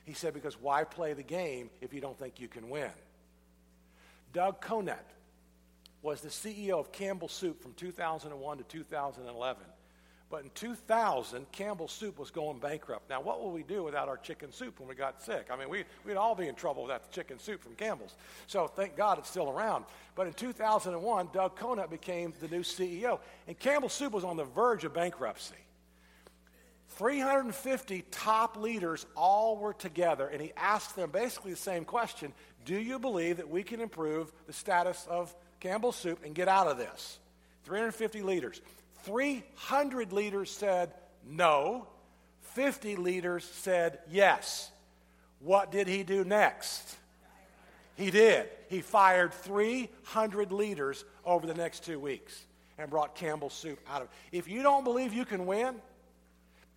He 0.05 0.13
said, 0.13 0.33
Because 0.33 0.59
why 0.59 0.85
play 0.85 1.13
the 1.13 1.21
game 1.21 1.69
if 1.81 1.93
you 1.93 2.01
don't 2.01 2.17
think 2.17 2.39
you 2.39 2.47
can 2.47 2.67
win? 2.67 2.89
Doug 4.33 4.59
Conant 4.59 4.97
was 6.01 6.21
the 6.21 6.29
CEO 6.29 6.79
of 6.79 6.91
Campbell 6.91 7.27
Soup 7.27 7.61
from 7.61 7.75
2001 7.75 8.57
to 8.57 8.63
2011. 8.63 9.63
But 10.31 10.43
in 10.45 10.49
2000, 10.55 11.51
Campbell's 11.51 11.91
Soup 11.91 12.17
was 12.17 12.31
going 12.31 12.57
bankrupt. 12.59 13.09
Now, 13.09 13.19
what 13.19 13.41
will 13.41 13.51
we 13.51 13.63
do 13.63 13.83
without 13.83 14.07
our 14.07 14.15
chicken 14.15 14.53
soup 14.53 14.79
when 14.79 14.87
we 14.87 14.95
got 14.95 15.21
sick? 15.21 15.47
I 15.51 15.57
mean, 15.57 15.67
we, 15.67 15.83
we'd 16.05 16.15
all 16.15 16.35
be 16.35 16.47
in 16.47 16.55
trouble 16.55 16.83
without 16.83 17.03
the 17.03 17.13
chicken 17.13 17.37
soup 17.37 17.61
from 17.61 17.75
Campbell's. 17.75 18.15
So 18.47 18.67
thank 18.67 18.95
God 18.95 19.19
it's 19.19 19.29
still 19.29 19.49
around. 19.49 19.83
But 20.15 20.27
in 20.27 20.33
2001, 20.33 21.29
Doug 21.33 21.57
Conant 21.57 21.89
became 21.89 22.33
the 22.39 22.47
new 22.47 22.61
CEO. 22.61 23.19
And 23.45 23.59
Campbell's 23.59 23.91
Soup 23.91 24.13
was 24.13 24.23
on 24.23 24.37
the 24.37 24.45
verge 24.45 24.85
of 24.85 24.93
bankruptcy. 24.93 25.55
350 26.91 28.05
top 28.11 28.55
leaders 28.55 29.05
all 29.17 29.57
were 29.57 29.73
together, 29.73 30.27
and 30.27 30.41
he 30.41 30.53
asked 30.55 30.95
them 30.95 31.09
basically 31.09 31.51
the 31.51 31.57
same 31.57 31.83
question 31.83 32.33
Do 32.63 32.75
you 32.75 32.99
believe 32.99 33.37
that 33.37 33.49
we 33.49 33.63
can 33.63 33.81
improve 33.81 34.31
the 34.47 34.53
status 34.53 35.05
of 35.09 35.35
Campbell's 35.59 35.97
Soup 35.97 36.19
and 36.23 36.33
get 36.33 36.47
out 36.47 36.67
of 36.67 36.77
this? 36.77 37.19
350 37.65 38.21
leaders. 38.21 38.61
300 39.03 40.13
leaders 40.13 40.51
said 40.51 40.93
no, 41.27 41.87
50 42.41 42.95
leaders 42.95 43.43
said 43.43 43.99
yes. 44.09 44.71
What 45.39 45.71
did 45.71 45.87
he 45.87 46.03
do 46.03 46.23
next? 46.23 46.97
He 47.95 48.11
did. 48.11 48.47
He 48.67 48.81
fired 48.81 49.33
300 49.33 50.51
leaders 50.51 51.05
over 51.25 51.45
the 51.45 51.53
next 51.53 51.83
two 51.83 51.99
weeks 51.99 52.45
and 52.77 52.89
brought 52.89 53.15
Campbell 53.15 53.49
Soup 53.49 53.79
out 53.89 54.01
of 54.01 54.07
it. 54.07 54.37
If 54.37 54.47
you 54.47 54.63
don't 54.63 54.83
believe 54.83 55.13
you 55.13 55.25
can 55.25 55.45
win, 55.45 55.75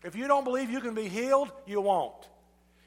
if 0.03 0.15
you 0.15 0.29
don't 0.29 0.45
believe 0.45 0.71
you 0.71 0.81
can 0.81 0.95
be 0.95 1.09
healed, 1.09 1.51
you 1.67 1.81
won't. 1.81 2.29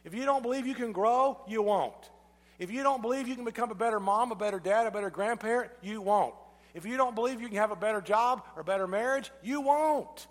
If 0.03 0.13
you 0.13 0.23
don't 0.25 0.43
believe 0.43 0.67
you 0.67 0.75
can 0.75 0.91
grow, 0.91 1.39
you 1.47 1.61
won't. 1.61 2.11
If 2.59 2.71
you 2.71 2.83
don't 2.83 3.01
believe 3.01 3.27
you 3.27 3.35
can 3.35 3.45
become 3.45 3.71
a 3.71 3.75
better 3.75 3.99
mom, 3.99 4.31
a 4.31 4.35
better 4.35 4.59
dad, 4.59 4.87
a 4.87 4.91
better 4.91 5.09
grandparent, 5.09 5.71
you 5.81 6.01
won't. 6.01 6.33
If 6.77 6.85
you 6.85 6.95
don't 6.95 7.15
believe 7.15 7.41
you 7.41 7.47
can 7.47 7.57
have 7.57 7.71
a 7.71 7.75
better 7.75 8.01
job 8.01 8.43
or 8.55 8.61
better 8.61 8.85
marriage, 8.85 9.31
you 9.41 9.61
won't. 9.61 10.27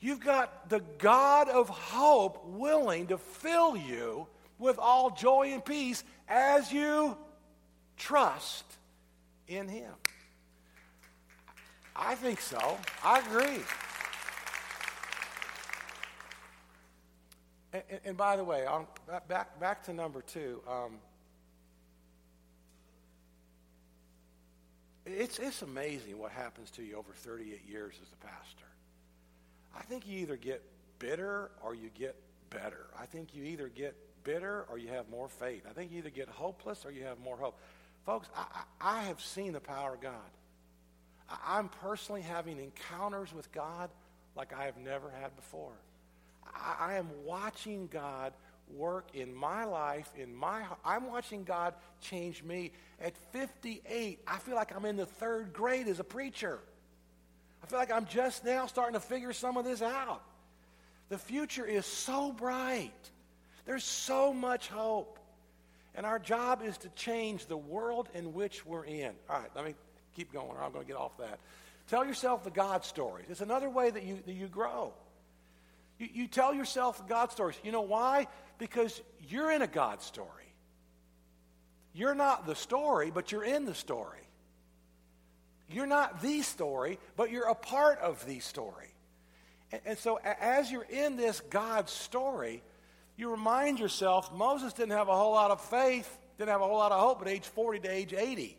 You've 0.00 0.18
got 0.18 0.68
the 0.68 0.80
God 0.98 1.48
of 1.48 1.68
hope 1.68 2.44
willing 2.46 3.06
to 3.06 3.16
fill 3.16 3.76
you 3.76 4.26
with 4.58 4.80
all 4.80 5.10
joy 5.10 5.52
and 5.52 5.64
peace 5.64 6.02
as 6.26 6.72
you 6.72 7.16
trust 7.96 8.64
in 9.46 9.68
Him. 9.68 9.92
I 11.94 12.16
think 12.16 12.40
so. 12.40 12.76
I 13.04 13.20
agree. 13.20 13.62
And, 17.72 17.82
and, 17.88 18.00
and 18.04 18.16
by 18.16 18.34
the 18.34 18.42
way, 18.42 18.66
on, 18.66 18.88
back, 19.28 19.60
back 19.60 19.84
to 19.84 19.92
number 19.92 20.22
two. 20.22 20.60
Um, 20.68 20.98
It's, 25.04 25.38
it's 25.38 25.62
amazing 25.62 26.18
what 26.18 26.30
happens 26.30 26.70
to 26.72 26.82
you 26.82 26.96
over 26.96 27.12
38 27.12 27.68
years 27.68 27.94
as 28.00 28.08
a 28.12 28.26
pastor. 28.26 28.66
I 29.76 29.82
think 29.82 30.06
you 30.06 30.18
either 30.18 30.36
get 30.36 30.62
bitter 30.98 31.50
or 31.62 31.74
you 31.74 31.90
get 31.98 32.14
better. 32.50 32.86
I 32.98 33.06
think 33.06 33.34
you 33.34 33.42
either 33.44 33.68
get 33.68 33.96
bitter 34.24 34.66
or 34.70 34.78
you 34.78 34.88
have 34.88 35.08
more 35.10 35.28
faith. 35.28 35.66
I 35.68 35.72
think 35.72 35.90
you 35.90 35.98
either 35.98 36.10
get 36.10 36.28
hopeless 36.28 36.84
or 36.84 36.92
you 36.92 37.04
have 37.04 37.18
more 37.18 37.36
hope. 37.36 37.58
Folks, 38.06 38.28
I, 38.36 38.62
I 38.80 39.02
have 39.02 39.20
seen 39.20 39.52
the 39.52 39.60
power 39.60 39.94
of 39.94 40.00
God. 40.00 40.12
I, 41.28 41.58
I'm 41.58 41.68
personally 41.68 42.22
having 42.22 42.58
encounters 42.58 43.32
with 43.32 43.50
God 43.52 43.90
like 44.36 44.52
I 44.52 44.64
have 44.64 44.76
never 44.76 45.10
had 45.10 45.34
before. 45.34 45.74
I, 46.54 46.76
I 46.78 46.94
am 46.94 47.08
watching 47.24 47.88
God 47.88 48.32
work 48.76 49.08
in 49.14 49.34
my 49.34 49.64
life, 49.64 50.10
in 50.16 50.34
my 50.34 50.62
I'm 50.84 51.06
watching 51.06 51.44
God 51.44 51.74
change 52.00 52.42
me. 52.42 52.72
At 53.00 53.16
58, 53.32 54.20
I 54.26 54.38
feel 54.38 54.54
like 54.54 54.74
I'm 54.74 54.84
in 54.84 54.96
the 54.96 55.06
third 55.06 55.52
grade 55.52 55.88
as 55.88 56.00
a 56.00 56.04
preacher. 56.04 56.58
I 57.62 57.66
feel 57.66 57.78
like 57.78 57.92
I'm 57.92 58.06
just 58.06 58.44
now 58.44 58.66
starting 58.66 58.94
to 58.94 59.00
figure 59.00 59.32
some 59.32 59.56
of 59.56 59.64
this 59.64 59.82
out. 59.82 60.22
The 61.08 61.18
future 61.18 61.64
is 61.64 61.86
so 61.86 62.32
bright. 62.32 62.92
There's 63.66 63.84
so 63.84 64.32
much 64.32 64.68
hope. 64.68 65.18
And 65.94 66.06
our 66.06 66.18
job 66.18 66.62
is 66.64 66.78
to 66.78 66.88
change 66.90 67.46
the 67.46 67.56
world 67.56 68.08
in 68.14 68.32
which 68.32 68.64
we're 68.64 68.84
in. 68.84 69.12
All 69.28 69.38
right, 69.38 69.50
let 69.54 69.64
me 69.64 69.74
keep 70.16 70.32
going, 70.32 70.48
or 70.48 70.62
I'm 70.62 70.72
going 70.72 70.84
to 70.84 70.88
get 70.88 70.96
off 70.96 71.16
that. 71.18 71.38
Tell 71.88 72.04
yourself 72.04 72.44
the 72.44 72.50
God 72.50 72.84
stories. 72.84 73.26
It's 73.28 73.40
another 73.40 73.68
way 73.68 73.90
that 73.90 74.02
you, 74.02 74.18
that 74.24 74.32
you 74.32 74.48
grow. 74.48 74.94
You, 76.02 76.08
you 76.12 76.26
tell 76.26 76.52
yourself 76.52 77.06
God 77.06 77.30
stories. 77.30 77.56
You 77.62 77.70
know 77.70 77.82
why? 77.82 78.26
Because 78.58 79.00
you're 79.28 79.52
in 79.52 79.62
a 79.62 79.68
God 79.68 80.02
story. 80.02 80.28
You're 81.94 82.16
not 82.16 82.44
the 82.44 82.56
story, 82.56 83.12
but 83.12 83.30
you're 83.30 83.44
in 83.44 83.66
the 83.66 83.74
story. 83.74 84.18
You're 85.70 85.86
not 85.86 86.20
the 86.20 86.42
story, 86.42 86.98
but 87.16 87.30
you're 87.30 87.48
a 87.48 87.54
part 87.54 88.00
of 88.00 88.26
the 88.26 88.40
story. 88.40 88.92
And, 89.70 89.80
and 89.86 89.98
so, 89.98 90.18
as 90.40 90.72
you're 90.72 90.86
in 90.90 91.16
this 91.16 91.40
God 91.50 91.88
story, 91.88 92.64
you 93.16 93.30
remind 93.30 93.78
yourself 93.78 94.32
Moses 94.34 94.72
didn't 94.72 94.96
have 94.96 95.08
a 95.08 95.16
whole 95.16 95.32
lot 95.32 95.52
of 95.52 95.60
faith, 95.60 96.18
didn't 96.36 96.50
have 96.50 96.62
a 96.62 96.66
whole 96.66 96.78
lot 96.78 96.90
of 96.90 97.00
hope 97.00 97.22
at 97.22 97.28
age 97.28 97.46
40 97.46 97.78
to 97.78 97.88
age 97.88 98.12
80. 98.12 98.58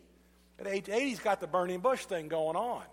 At 0.60 0.66
age 0.66 0.88
80, 0.88 1.08
he's 1.08 1.18
got 1.18 1.40
the 1.40 1.46
burning 1.46 1.80
bush 1.80 2.06
thing 2.06 2.28
going 2.28 2.56
on. 2.56 2.84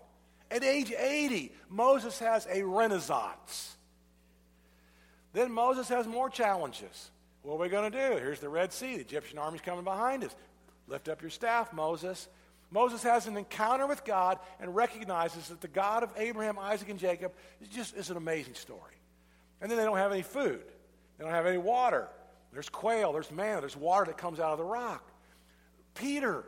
At 0.50 0.62
age 0.62 0.92
80, 0.92 1.52
Moses 1.70 2.18
has 2.18 2.46
a 2.52 2.62
renaissance. 2.62 3.78
Then 5.32 5.50
Moses 5.52 5.88
has 5.88 6.06
more 6.06 6.28
challenges. 6.28 7.10
What 7.42 7.54
are 7.54 7.58
we 7.58 7.68
going 7.68 7.90
to 7.90 7.98
do? 8.08 8.16
Here's 8.16 8.40
the 8.40 8.48
Red 8.48 8.72
Sea. 8.72 8.96
The 8.96 9.00
Egyptian 9.00 9.38
army's 9.38 9.60
coming 9.60 9.84
behind 9.84 10.24
us. 10.24 10.34
Lift 10.86 11.08
up 11.08 11.22
your 11.22 11.30
staff, 11.30 11.72
Moses. 11.72 12.28
Moses 12.70 13.02
has 13.02 13.26
an 13.26 13.36
encounter 13.36 13.86
with 13.86 14.04
God 14.04 14.38
and 14.60 14.74
recognizes 14.74 15.48
that 15.48 15.60
the 15.60 15.68
God 15.68 16.02
of 16.02 16.10
Abraham, 16.16 16.58
Isaac, 16.58 16.88
and 16.88 16.98
Jacob 16.98 17.32
is 17.60 17.68
just 17.68 17.96
is 17.96 18.10
an 18.10 18.16
amazing 18.16 18.54
story. 18.54 18.94
And 19.60 19.70
then 19.70 19.78
they 19.78 19.84
don't 19.84 19.98
have 19.98 20.12
any 20.12 20.22
food. 20.22 20.62
They 21.18 21.24
don't 21.24 21.34
have 21.34 21.46
any 21.46 21.58
water. 21.58 22.08
There's 22.52 22.68
quail, 22.68 23.12
there's 23.12 23.30
manna, 23.30 23.60
there's 23.60 23.76
water 23.76 24.06
that 24.06 24.18
comes 24.18 24.40
out 24.40 24.52
of 24.52 24.58
the 24.58 24.64
rock. 24.64 25.06
Peter. 25.94 26.44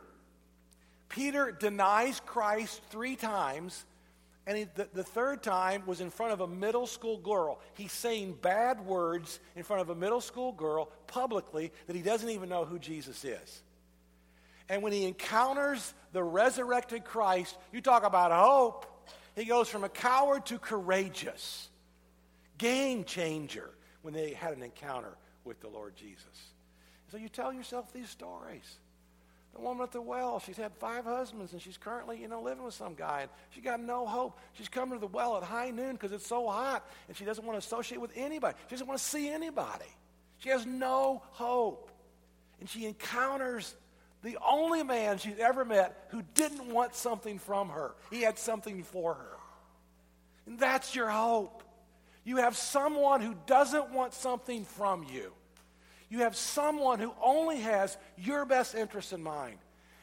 Peter 1.09 1.51
denies 1.51 2.19
Christ 2.25 2.81
three 2.89 3.15
times 3.15 3.85
And 4.47 4.57
he, 4.57 4.63
the, 4.75 4.87
the 4.93 5.03
third 5.03 5.41
time 5.41 5.83
was 5.85 6.01
in 6.01 6.11
front 6.11 6.33
of 6.33 6.41
a 6.41 6.47
middle 6.47 6.85
school 6.85 7.17
girl. 7.17 7.59
He's 7.73 7.91
saying 7.91 8.37
bad 8.41 8.85
words 8.85 9.39
in 9.55 9.63
front 9.63 9.81
of 9.81 9.89
a 9.89 9.95
middle 9.95 10.21
school 10.21 10.51
girl 10.51 10.91
publicly 11.07 11.71
that 11.87 11.95
he 11.95 12.01
doesn't 12.01 12.29
even 12.29 12.49
know 12.49 12.63
who 12.63 12.77
Jesus 12.77 13.25
is. 13.25 13.63
And 14.69 14.83
when 14.83 14.91
he 14.91 15.05
encounters 15.05 15.93
the 16.11 16.23
resurrected 16.23 17.05
Christ, 17.05 17.57
you 17.71 17.81
talk 17.81 18.03
about 18.03 18.31
hope. 18.31 18.85
He 19.35 19.45
goes 19.45 19.67
from 19.67 19.83
a 19.83 19.89
coward 19.89 20.45
to 20.47 20.59
courageous. 20.59 21.69
Game 22.57 23.03
changer 23.03 23.71
when 24.01 24.13
they 24.13 24.33
had 24.33 24.55
an 24.55 24.63
encounter 24.63 25.17
with 25.43 25.59
the 25.59 25.67
Lord 25.67 25.95
Jesus. 25.95 26.53
So 27.11 27.17
you 27.17 27.29
tell 27.29 27.51
yourself 27.51 27.91
these 27.91 28.09
stories. 28.09 28.77
The 29.55 29.61
woman 29.61 29.83
at 29.83 29.91
the 29.93 30.01
well, 30.01 30.39
she's 30.39 30.57
had 30.57 30.73
five 30.75 31.05
husbands 31.05 31.53
and 31.53 31.61
she's 31.61 31.77
currently, 31.77 32.19
you 32.19 32.27
know, 32.27 32.41
living 32.41 32.63
with 32.63 32.73
some 32.73 32.93
guy 32.93 33.21
and 33.21 33.29
she 33.51 33.61
got 33.61 33.79
no 33.79 34.05
hope. 34.05 34.37
She's 34.53 34.67
coming 34.67 34.95
to 34.95 34.99
the 34.99 35.07
well 35.07 35.37
at 35.37 35.43
high 35.43 35.71
noon 35.71 35.93
because 35.93 36.11
it's 36.11 36.27
so 36.27 36.47
hot 36.47 36.85
and 37.07 37.15
she 37.15 37.23
doesn't 37.23 37.45
want 37.45 37.59
to 37.59 37.65
associate 37.65 38.01
with 38.01 38.11
anybody. 38.15 38.57
She 38.67 38.75
doesn't 38.75 38.87
want 38.87 38.99
to 38.99 39.05
see 39.05 39.29
anybody. 39.29 39.85
She 40.39 40.49
has 40.49 40.65
no 40.65 41.23
hope. 41.31 41.89
And 42.59 42.69
she 42.69 42.85
encounters 42.85 43.75
the 44.23 44.37
only 44.45 44.83
man 44.83 45.19
she's 45.19 45.39
ever 45.39 45.63
met 45.63 46.07
who 46.09 46.21
didn't 46.33 46.67
want 46.67 46.93
something 46.93 47.39
from 47.39 47.69
her. 47.69 47.95
He 48.11 48.23
had 48.23 48.37
something 48.37 48.83
for 48.83 49.13
her. 49.13 49.37
And 50.47 50.59
that's 50.59 50.93
your 50.95 51.09
hope. 51.09 51.63
You 52.25 52.37
have 52.37 52.57
someone 52.57 53.21
who 53.21 53.35
doesn't 53.45 53.91
want 53.91 54.13
something 54.13 54.65
from 54.65 55.05
you. 55.13 55.31
You 56.09 56.19
have 56.19 56.35
someone 56.35 56.99
who 56.99 57.13
only 57.21 57.57
has 57.61 57.97
your 58.17 58.45
best 58.45 58.75
interest 58.75 59.13
in 59.13 59.23
mind 59.23 59.57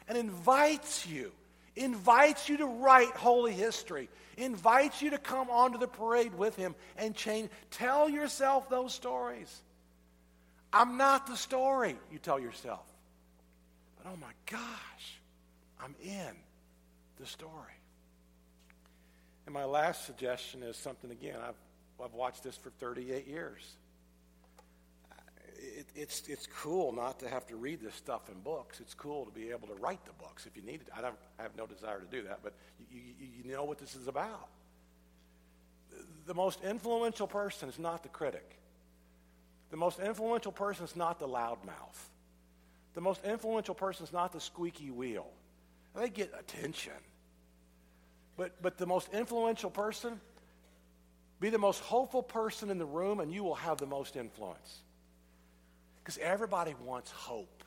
and 0.07 0.17
invites 0.17 1.07
you, 1.07 1.31
invites 1.75 2.49
you 2.49 2.57
to 2.57 2.65
write 2.65 3.11
holy 3.11 3.53
history, 3.53 4.09
invites 4.37 5.01
you 5.01 5.11
to 5.11 5.17
come 5.17 5.49
onto 5.49 5.77
the 5.77 5.87
parade 5.87 6.35
with 6.35 6.55
him 6.55 6.75
and 6.97 7.15
change. 7.15 7.49
Tell 7.71 8.09
yourself 8.09 8.69
those 8.69 8.93
stories. 8.93 9.61
I'm 10.71 10.97
not 10.97 11.27
the 11.27 11.37
story, 11.37 11.95
you 12.11 12.19
tell 12.19 12.39
yourself. 12.39 12.85
But 13.97 14.11
oh 14.11 14.17
my 14.17 14.33
gosh, 14.49 15.19
I'm 15.79 15.95
in 16.03 16.35
the 17.19 17.25
story. 17.25 17.51
And 19.45 19.53
my 19.53 19.65
last 19.65 20.05
suggestion 20.05 20.63
is 20.63 20.75
something, 20.77 21.11
again, 21.11 21.37
I've, 21.41 22.03
I've 22.03 22.13
watched 22.13 22.43
this 22.43 22.57
for 22.57 22.71
38 22.71 23.27
years 23.27 23.61
it, 25.83 26.01
it's, 26.01 26.27
it's 26.27 26.47
cool 26.47 26.91
not 26.91 27.19
to 27.19 27.29
have 27.29 27.45
to 27.47 27.55
read 27.55 27.81
this 27.81 27.95
stuff 27.95 28.29
in 28.29 28.39
books. 28.41 28.79
It's 28.79 28.93
cool 28.93 29.25
to 29.25 29.31
be 29.31 29.49
able 29.49 29.67
to 29.67 29.75
write 29.75 30.03
the 30.05 30.13
books 30.13 30.45
if 30.45 30.55
you 30.55 30.63
need 30.63 30.81
it. 30.81 30.87
I, 30.95 31.01
don't, 31.01 31.15
I 31.39 31.43
have 31.43 31.55
no 31.57 31.65
desire 31.65 31.99
to 31.99 32.05
do 32.05 32.23
that, 32.23 32.39
but 32.43 32.53
you, 32.91 33.01
you, 33.19 33.27
you 33.43 33.51
know 33.51 33.63
what 33.63 33.79
this 33.79 33.95
is 33.95 34.07
about. 34.07 34.49
The 36.25 36.33
most 36.33 36.63
influential 36.63 37.27
person 37.27 37.69
is 37.69 37.77
not 37.77 38.03
the 38.03 38.09
critic. 38.09 38.57
The 39.71 39.77
most 39.77 39.99
influential 39.99 40.51
person 40.51 40.85
is 40.85 40.95
not 40.95 41.19
the 41.19 41.27
loudmouth. 41.27 42.09
The 42.93 43.01
most 43.01 43.23
influential 43.25 43.75
person 43.75 44.05
is 44.05 44.13
not 44.13 44.31
the 44.31 44.39
squeaky 44.39 44.91
wheel. 44.91 45.27
They 45.95 46.09
get 46.09 46.31
attention. 46.39 46.93
But, 48.37 48.61
but 48.61 48.77
the 48.77 48.85
most 48.85 49.09
influential 49.13 49.69
person, 49.69 50.19
be 51.39 51.49
the 51.49 51.57
most 51.57 51.81
hopeful 51.81 52.23
person 52.23 52.69
in 52.69 52.77
the 52.77 52.85
room, 52.85 53.19
and 53.19 53.33
you 53.33 53.43
will 53.43 53.55
have 53.55 53.77
the 53.77 53.85
most 53.85 54.15
influence. 54.15 54.79
Because 56.03 56.17
everybody 56.17 56.75
wants 56.83 57.11
hope. 57.11 57.63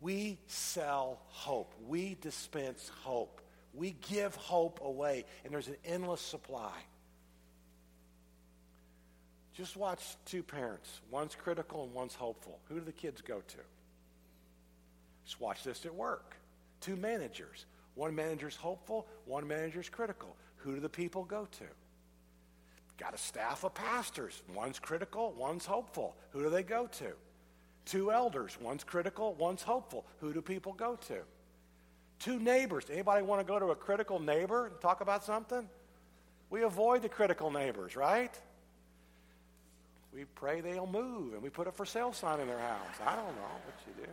We 0.00 0.38
sell 0.46 1.20
hope. 1.28 1.74
We 1.86 2.16
dispense 2.20 2.90
hope. 3.02 3.40
We 3.74 3.96
give 4.08 4.34
hope 4.36 4.80
away, 4.84 5.24
and 5.44 5.52
there's 5.52 5.68
an 5.68 5.76
endless 5.84 6.20
supply. 6.20 6.72
Just 9.54 9.76
watch 9.76 10.16
two 10.24 10.42
parents. 10.42 11.00
One's 11.10 11.34
critical 11.34 11.84
and 11.84 11.92
one's 11.92 12.14
hopeful. 12.14 12.58
Who 12.68 12.76
do 12.76 12.80
the 12.84 12.92
kids 12.92 13.20
go 13.20 13.40
to? 13.40 13.56
Just 15.24 15.40
watch 15.40 15.62
this 15.62 15.84
at 15.84 15.94
work. 15.94 16.36
Two 16.80 16.96
managers. 16.96 17.66
One 17.94 18.14
manager's 18.14 18.56
hopeful, 18.56 19.06
one 19.26 19.46
manager's 19.46 19.88
critical. 19.88 20.36
Who 20.56 20.74
do 20.74 20.80
the 20.80 20.88
people 20.88 21.24
go 21.24 21.46
to? 21.58 21.64
Got 22.98 23.14
a 23.14 23.18
staff 23.18 23.64
of 23.64 23.74
pastors. 23.74 24.42
One's 24.54 24.78
critical, 24.78 25.32
one's 25.36 25.66
hopeful. 25.66 26.16
Who 26.30 26.42
do 26.42 26.50
they 26.50 26.62
go 26.62 26.86
to? 26.86 27.12
Two 27.84 28.12
elders, 28.12 28.56
one's 28.60 28.84
critical, 28.84 29.34
one's 29.34 29.62
hopeful. 29.62 30.06
Who 30.20 30.32
do 30.32 30.40
people 30.40 30.72
go 30.72 30.96
to? 31.08 31.18
Two 32.18 32.38
neighbors. 32.38 32.86
Anybody 32.90 33.22
want 33.22 33.40
to 33.40 33.46
go 33.46 33.58
to 33.58 33.66
a 33.66 33.74
critical 33.74 34.20
neighbor 34.20 34.66
and 34.66 34.80
talk 34.80 35.00
about 35.00 35.24
something? 35.24 35.68
We 36.50 36.62
avoid 36.62 37.02
the 37.02 37.08
critical 37.08 37.50
neighbors, 37.50 37.96
right? 37.96 38.38
We 40.14 40.24
pray 40.24 40.60
they'll 40.60 40.86
move 40.86 41.32
and 41.32 41.42
we 41.42 41.48
put 41.48 41.66
a 41.66 41.72
for 41.72 41.86
sale 41.86 42.12
sign 42.12 42.38
in 42.40 42.46
their 42.46 42.58
house. 42.58 42.96
I 43.04 43.16
don't 43.16 43.34
know 43.34 43.42
what 43.64 43.74
you 43.86 44.04
do. 44.04 44.10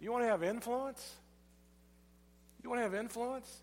You 0.00 0.12
want 0.12 0.24
to 0.24 0.28
have 0.28 0.42
influence? 0.42 1.14
You 2.62 2.70
want 2.70 2.80
to 2.80 2.84
have 2.84 2.94
influence? 2.94 3.60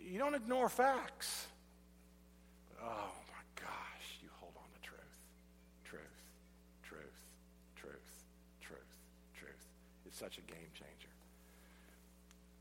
You 0.00 0.18
don't 0.18 0.34
ignore 0.34 0.68
facts. 0.68 1.46
Oh, 2.82 3.10
such 10.22 10.38
a 10.38 10.42
game 10.42 10.70
changer. 10.72 11.08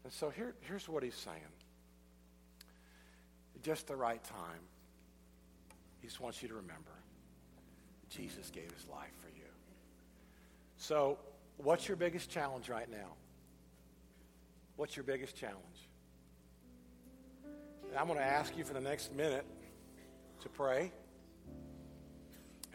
And 0.04 0.12
so 0.12 0.32
here, 0.32 0.56
here's 0.62 0.90
what 0.90 1.04
he's 1.04 1.16
saying. 1.16 1.54
At 3.56 3.62
just 3.62 3.88
the 3.88 3.96
right 3.96 4.24
time, 4.24 4.62
he 6.02 6.08
just 6.08 6.20
wants 6.20 6.42
you 6.42 6.48
to 6.48 6.56
remember 6.56 6.92
Jesus 8.10 8.50
gave 8.50 8.72
his 8.72 8.88
life 8.88 9.14
for 9.22 9.30
you. 9.30 9.46
So, 10.78 11.20
what's 11.58 11.88
your 11.88 11.98
biggest 11.98 12.32
challenge 12.32 12.68
right 12.68 12.90
now? 12.90 13.14
What's 14.76 14.98
your 14.98 15.04
biggest 15.04 15.36
challenge? 15.36 15.60
I'm 17.96 18.08
going 18.08 18.18
to 18.18 18.26
ask 18.26 18.58
you 18.58 18.64
for 18.64 18.74
the 18.74 18.82
next 18.82 19.14
minute 19.14 19.46
to 20.42 20.50
pray 20.50 20.92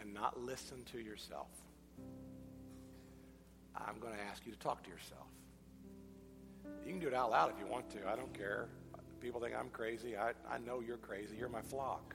and 0.01 0.15
not 0.15 0.41
listen 0.41 0.85
to 0.93 1.01
yourself. 1.01 1.49
I'm 3.77 3.99
going 4.01 4.15
to 4.15 4.23
ask 4.31 4.45
you 4.47 4.53
to 4.53 4.59
talk 4.59 4.83
to 4.85 4.91
yourself. 4.91 5.27
You 6.85 6.93
can 6.93 7.01
do 7.01 7.09
it 7.09 7.15
out 7.15 7.31
loud 7.31 7.51
if 7.51 7.59
you 7.59 7.67
want 7.67 7.91
to. 7.91 8.09
I 8.09 8.17
don't 8.17 8.33
care. 8.33 8.69
People 9.21 9.41
think 9.41 9.55
I'm 9.59 9.71
crazy. 9.71 10.17
I, 10.17 10.33
I 10.51 10.59
know 10.59 10.81
you're 10.81 10.97
crazy. 10.97 11.37
You're 11.37 11.49
my 11.49 11.63
flock. 11.63 12.15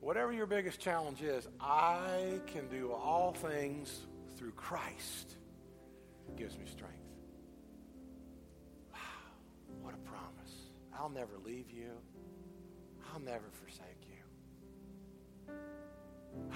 Whatever 0.00 0.32
your 0.32 0.46
biggest 0.46 0.80
challenge 0.80 1.20
is, 1.20 1.46
I 1.60 2.40
can 2.46 2.68
do 2.68 2.92
all 2.92 3.32
things 3.32 4.06
through 4.38 4.52
Christ 4.52 5.36
who 6.26 6.32
gives 6.34 6.56
me 6.56 6.64
strength. 6.64 6.96
Wow, 8.92 8.98
what 9.82 9.92
a 9.92 9.98
promise. 9.98 10.54
I'll 10.98 11.10
never 11.10 11.32
leave 11.44 11.70
you. 11.70 11.90
I'll 13.12 13.20
never 13.20 13.44
forsake 13.62 13.84
you. 13.99 13.99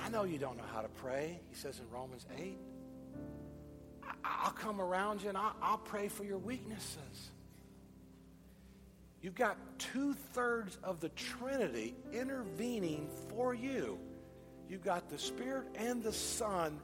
I 0.04 0.08
know 0.08 0.24
you 0.24 0.38
don't 0.38 0.56
know 0.56 0.64
how 0.72 0.82
to 0.82 0.88
pray, 0.88 1.40
he 1.48 1.54
says 1.56 1.78
in 1.80 1.88
Romans 1.90 2.26
8. 2.38 2.58
I'll 4.24 4.52
come 4.52 4.80
around 4.80 5.22
you 5.22 5.28
and 5.28 5.38
I'll, 5.38 5.80
pray 5.84 6.08
for 6.08 6.24
your 6.24 6.38
weaknesses. 6.38 7.30
You've 9.20 9.34
got 9.34 9.56
two 9.78 10.14
thirds 10.32 10.78
of 10.82 11.00
the 11.00 11.08
Trinity 11.10 11.94
intervening 12.12 13.08
for 13.28 13.54
you. 13.54 13.98
You've 14.68 14.84
got 14.84 15.08
the 15.08 15.18
Spirit 15.18 15.66
and 15.76 16.02
the 16.02 16.12
Son 16.12 16.78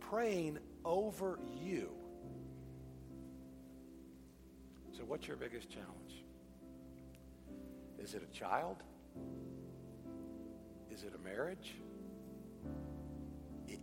praying 0.00 0.58
over 0.84 1.38
you. 1.62 1.90
So, 4.96 5.04
what's 5.04 5.26
your 5.26 5.36
biggest 5.36 5.70
challenge? 5.70 6.24
Is 8.02 8.14
it 8.14 8.22
a 8.22 8.36
child? 8.36 8.76
Is 10.90 11.04
it 11.04 11.12
a 11.14 11.24
marriage? 11.24 11.74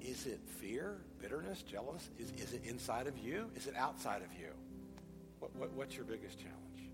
Is 0.07 0.27
it 0.27 0.39
fear, 0.47 0.97
bitterness, 1.19 1.63
jealous? 1.63 2.09
Is, 2.19 2.31
is 2.37 2.53
it 2.53 2.63
inside 2.63 3.07
of 3.07 3.17
you? 3.17 3.49
Is 3.55 3.65
it 3.65 3.75
outside 3.75 4.21
of 4.21 4.31
you? 4.39 4.49
What, 5.39 5.55
what, 5.55 5.73
what's 5.73 5.95
your 5.95 6.05
biggest 6.05 6.37
challenge? 6.37 6.91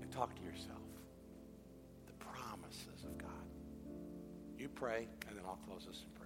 And 0.00 0.12
talk 0.12 0.36
to 0.36 0.42
yourself. 0.42 0.78
The 2.06 2.12
promises 2.24 3.04
of 3.04 3.18
God. 3.18 3.28
You 4.56 4.68
pray, 4.68 5.08
and 5.28 5.36
then 5.36 5.44
I'll 5.44 5.58
close 5.66 5.84
this 5.88 6.04
in 6.04 6.10
prayer. 6.12 6.21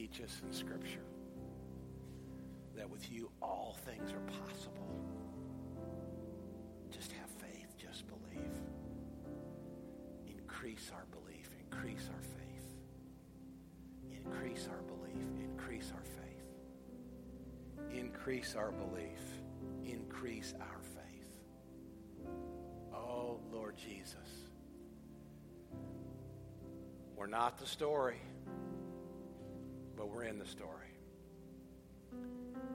Teach 0.00 0.22
us 0.22 0.40
in 0.42 0.50
Scripture 0.50 1.04
that 2.74 2.88
with 2.88 3.12
you 3.12 3.30
all 3.42 3.76
things 3.84 4.12
are 4.12 4.46
possible. 4.46 4.88
Just 6.90 7.12
have 7.12 7.28
faith, 7.28 7.76
just 7.76 8.04
believe. 8.06 8.50
Increase 10.26 10.90
our 10.94 11.04
belief, 11.10 11.50
increase 11.60 12.08
our 12.14 12.22
faith. 12.22 12.70
Increase 14.24 14.68
our 14.70 14.80
belief, 14.84 15.26
increase 15.38 15.92
our 15.94 16.02
faith. 16.02 17.98
Increase 17.98 18.56
our 18.56 18.72
belief, 18.72 19.20
increase 19.84 20.54
our 20.62 20.80
faith. 20.94 21.36
Oh, 22.94 23.38
Lord 23.52 23.76
Jesus. 23.76 24.16
We're 27.16 27.26
not 27.26 27.58
the 27.58 27.66
story, 27.66 28.16
in 30.24 30.38
the 30.38 30.46
story. 30.46 30.88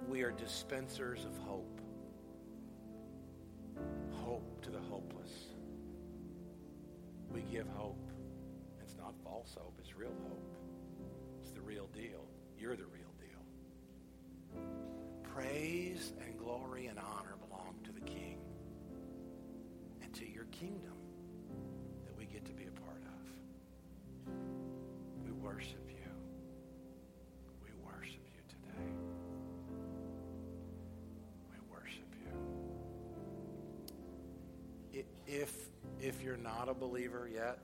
We 0.07 0.23
are 0.23 0.31
dispensers 0.31 1.25
of 1.25 1.37
hope. 1.37 1.81
Hope 4.11 4.61
to 4.63 4.71
the 4.71 4.79
hopeless. 4.79 5.31
We 7.31 7.41
give 7.41 7.67
hope. 7.69 8.09
It's 8.81 8.95
not 8.97 9.13
false 9.23 9.55
hope, 9.59 9.75
it's 9.79 9.95
real 9.95 10.13
hope. 10.27 10.55
It's 11.41 11.51
the 11.51 11.61
real 11.61 11.87
deal. 11.87 12.25
You're 12.57 12.75
the 12.75 12.85
real 12.85 13.13
deal. 13.19 14.61
Praise 15.23 16.13
and 16.23 16.37
glory 16.37 16.87
and 16.87 16.97
honor 16.97 17.35
belong 17.47 17.75
to 17.83 17.91
the 17.91 18.01
King 18.01 18.39
and 20.01 20.13
to 20.13 20.29
your 20.29 20.45
kingdom 20.45 20.94
If, 35.41 35.53
if 35.99 36.23
you're 36.23 36.37
not 36.37 36.69
a 36.69 36.73
believer 36.73 37.29
yet, 37.31 37.59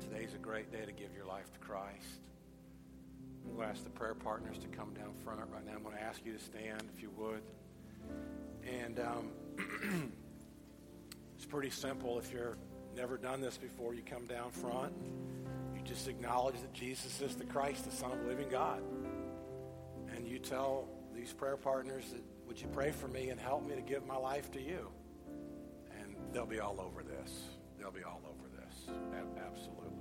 today's 0.00 0.34
a 0.34 0.38
great 0.38 0.72
day 0.72 0.84
to 0.84 0.90
give 0.90 1.14
your 1.14 1.24
life 1.24 1.52
to 1.52 1.60
Christ. 1.60 2.20
I'm 3.44 3.54
going 3.54 3.68
to 3.68 3.72
ask 3.72 3.84
the 3.84 3.90
prayer 3.90 4.16
partners 4.16 4.58
to 4.58 4.66
come 4.76 4.92
down 4.92 5.14
front 5.22 5.38
right 5.52 5.64
now. 5.64 5.74
I'm 5.76 5.84
going 5.84 5.94
to 5.94 6.02
ask 6.02 6.20
you 6.24 6.32
to 6.32 6.40
stand 6.40 6.82
if 6.92 7.00
you 7.00 7.10
would. 7.16 7.42
And 8.82 8.98
um, 8.98 9.30
it's 11.36 11.46
pretty 11.46 11.70
simple. 11.70 12.18
If 12.18 12.32
you've 12.32 12.56
never 12.96 13.16
done 13.16 13.40
this 13.40 13.56
before, 13.56 13.94
you 13.94 14.02
come 14.02 14.26
down 14.26 14.50
front. 14.50 14.92
You 15.76 15.82
just 15.84 16.08
acknowledge 16.08 16.60
that 16.62 16.72
Jesus 16.72 17.20
is 17.20 17.36
the 17.36 17.44
Christ, 17.44 17.84
the 17.84 17.92
Son 17.94 18.10
of 18.10 18.18
the 18.22 18.26
living 18.26 18.48
God. 18.48 18.82
And 20.16 20.26
you 20.26 20.40
tell 20.40 20.88
these 21.14 21.32
prayer 21.32 21.56
partners 21.56 22.06
that, 22.12 22.22
would 22.48 22.60
you 22.60 22.66
pray 22.72 22.90
for 22.90 23.06
me 23.06 23.28
and 23.28 23.38
help 23.40 23.64
me 23.64 23.76
to 23.76 23.82
give 23.82 24.04
my 24.04 24.16
life 24.16 24.50
to 24.50 24.60
you? 24.60 24.88
They'll 26.32 26.46
be 26.46 26.60
all 26.60 26.80
over 26.80 27.02
this. 27.02 27.32
They'll 27.78 27.90
be 27.90 28.02
all 28.04 28.20
over 28.24 28.48
this. 28.56 28.94
Absolutely. 29.38 29.95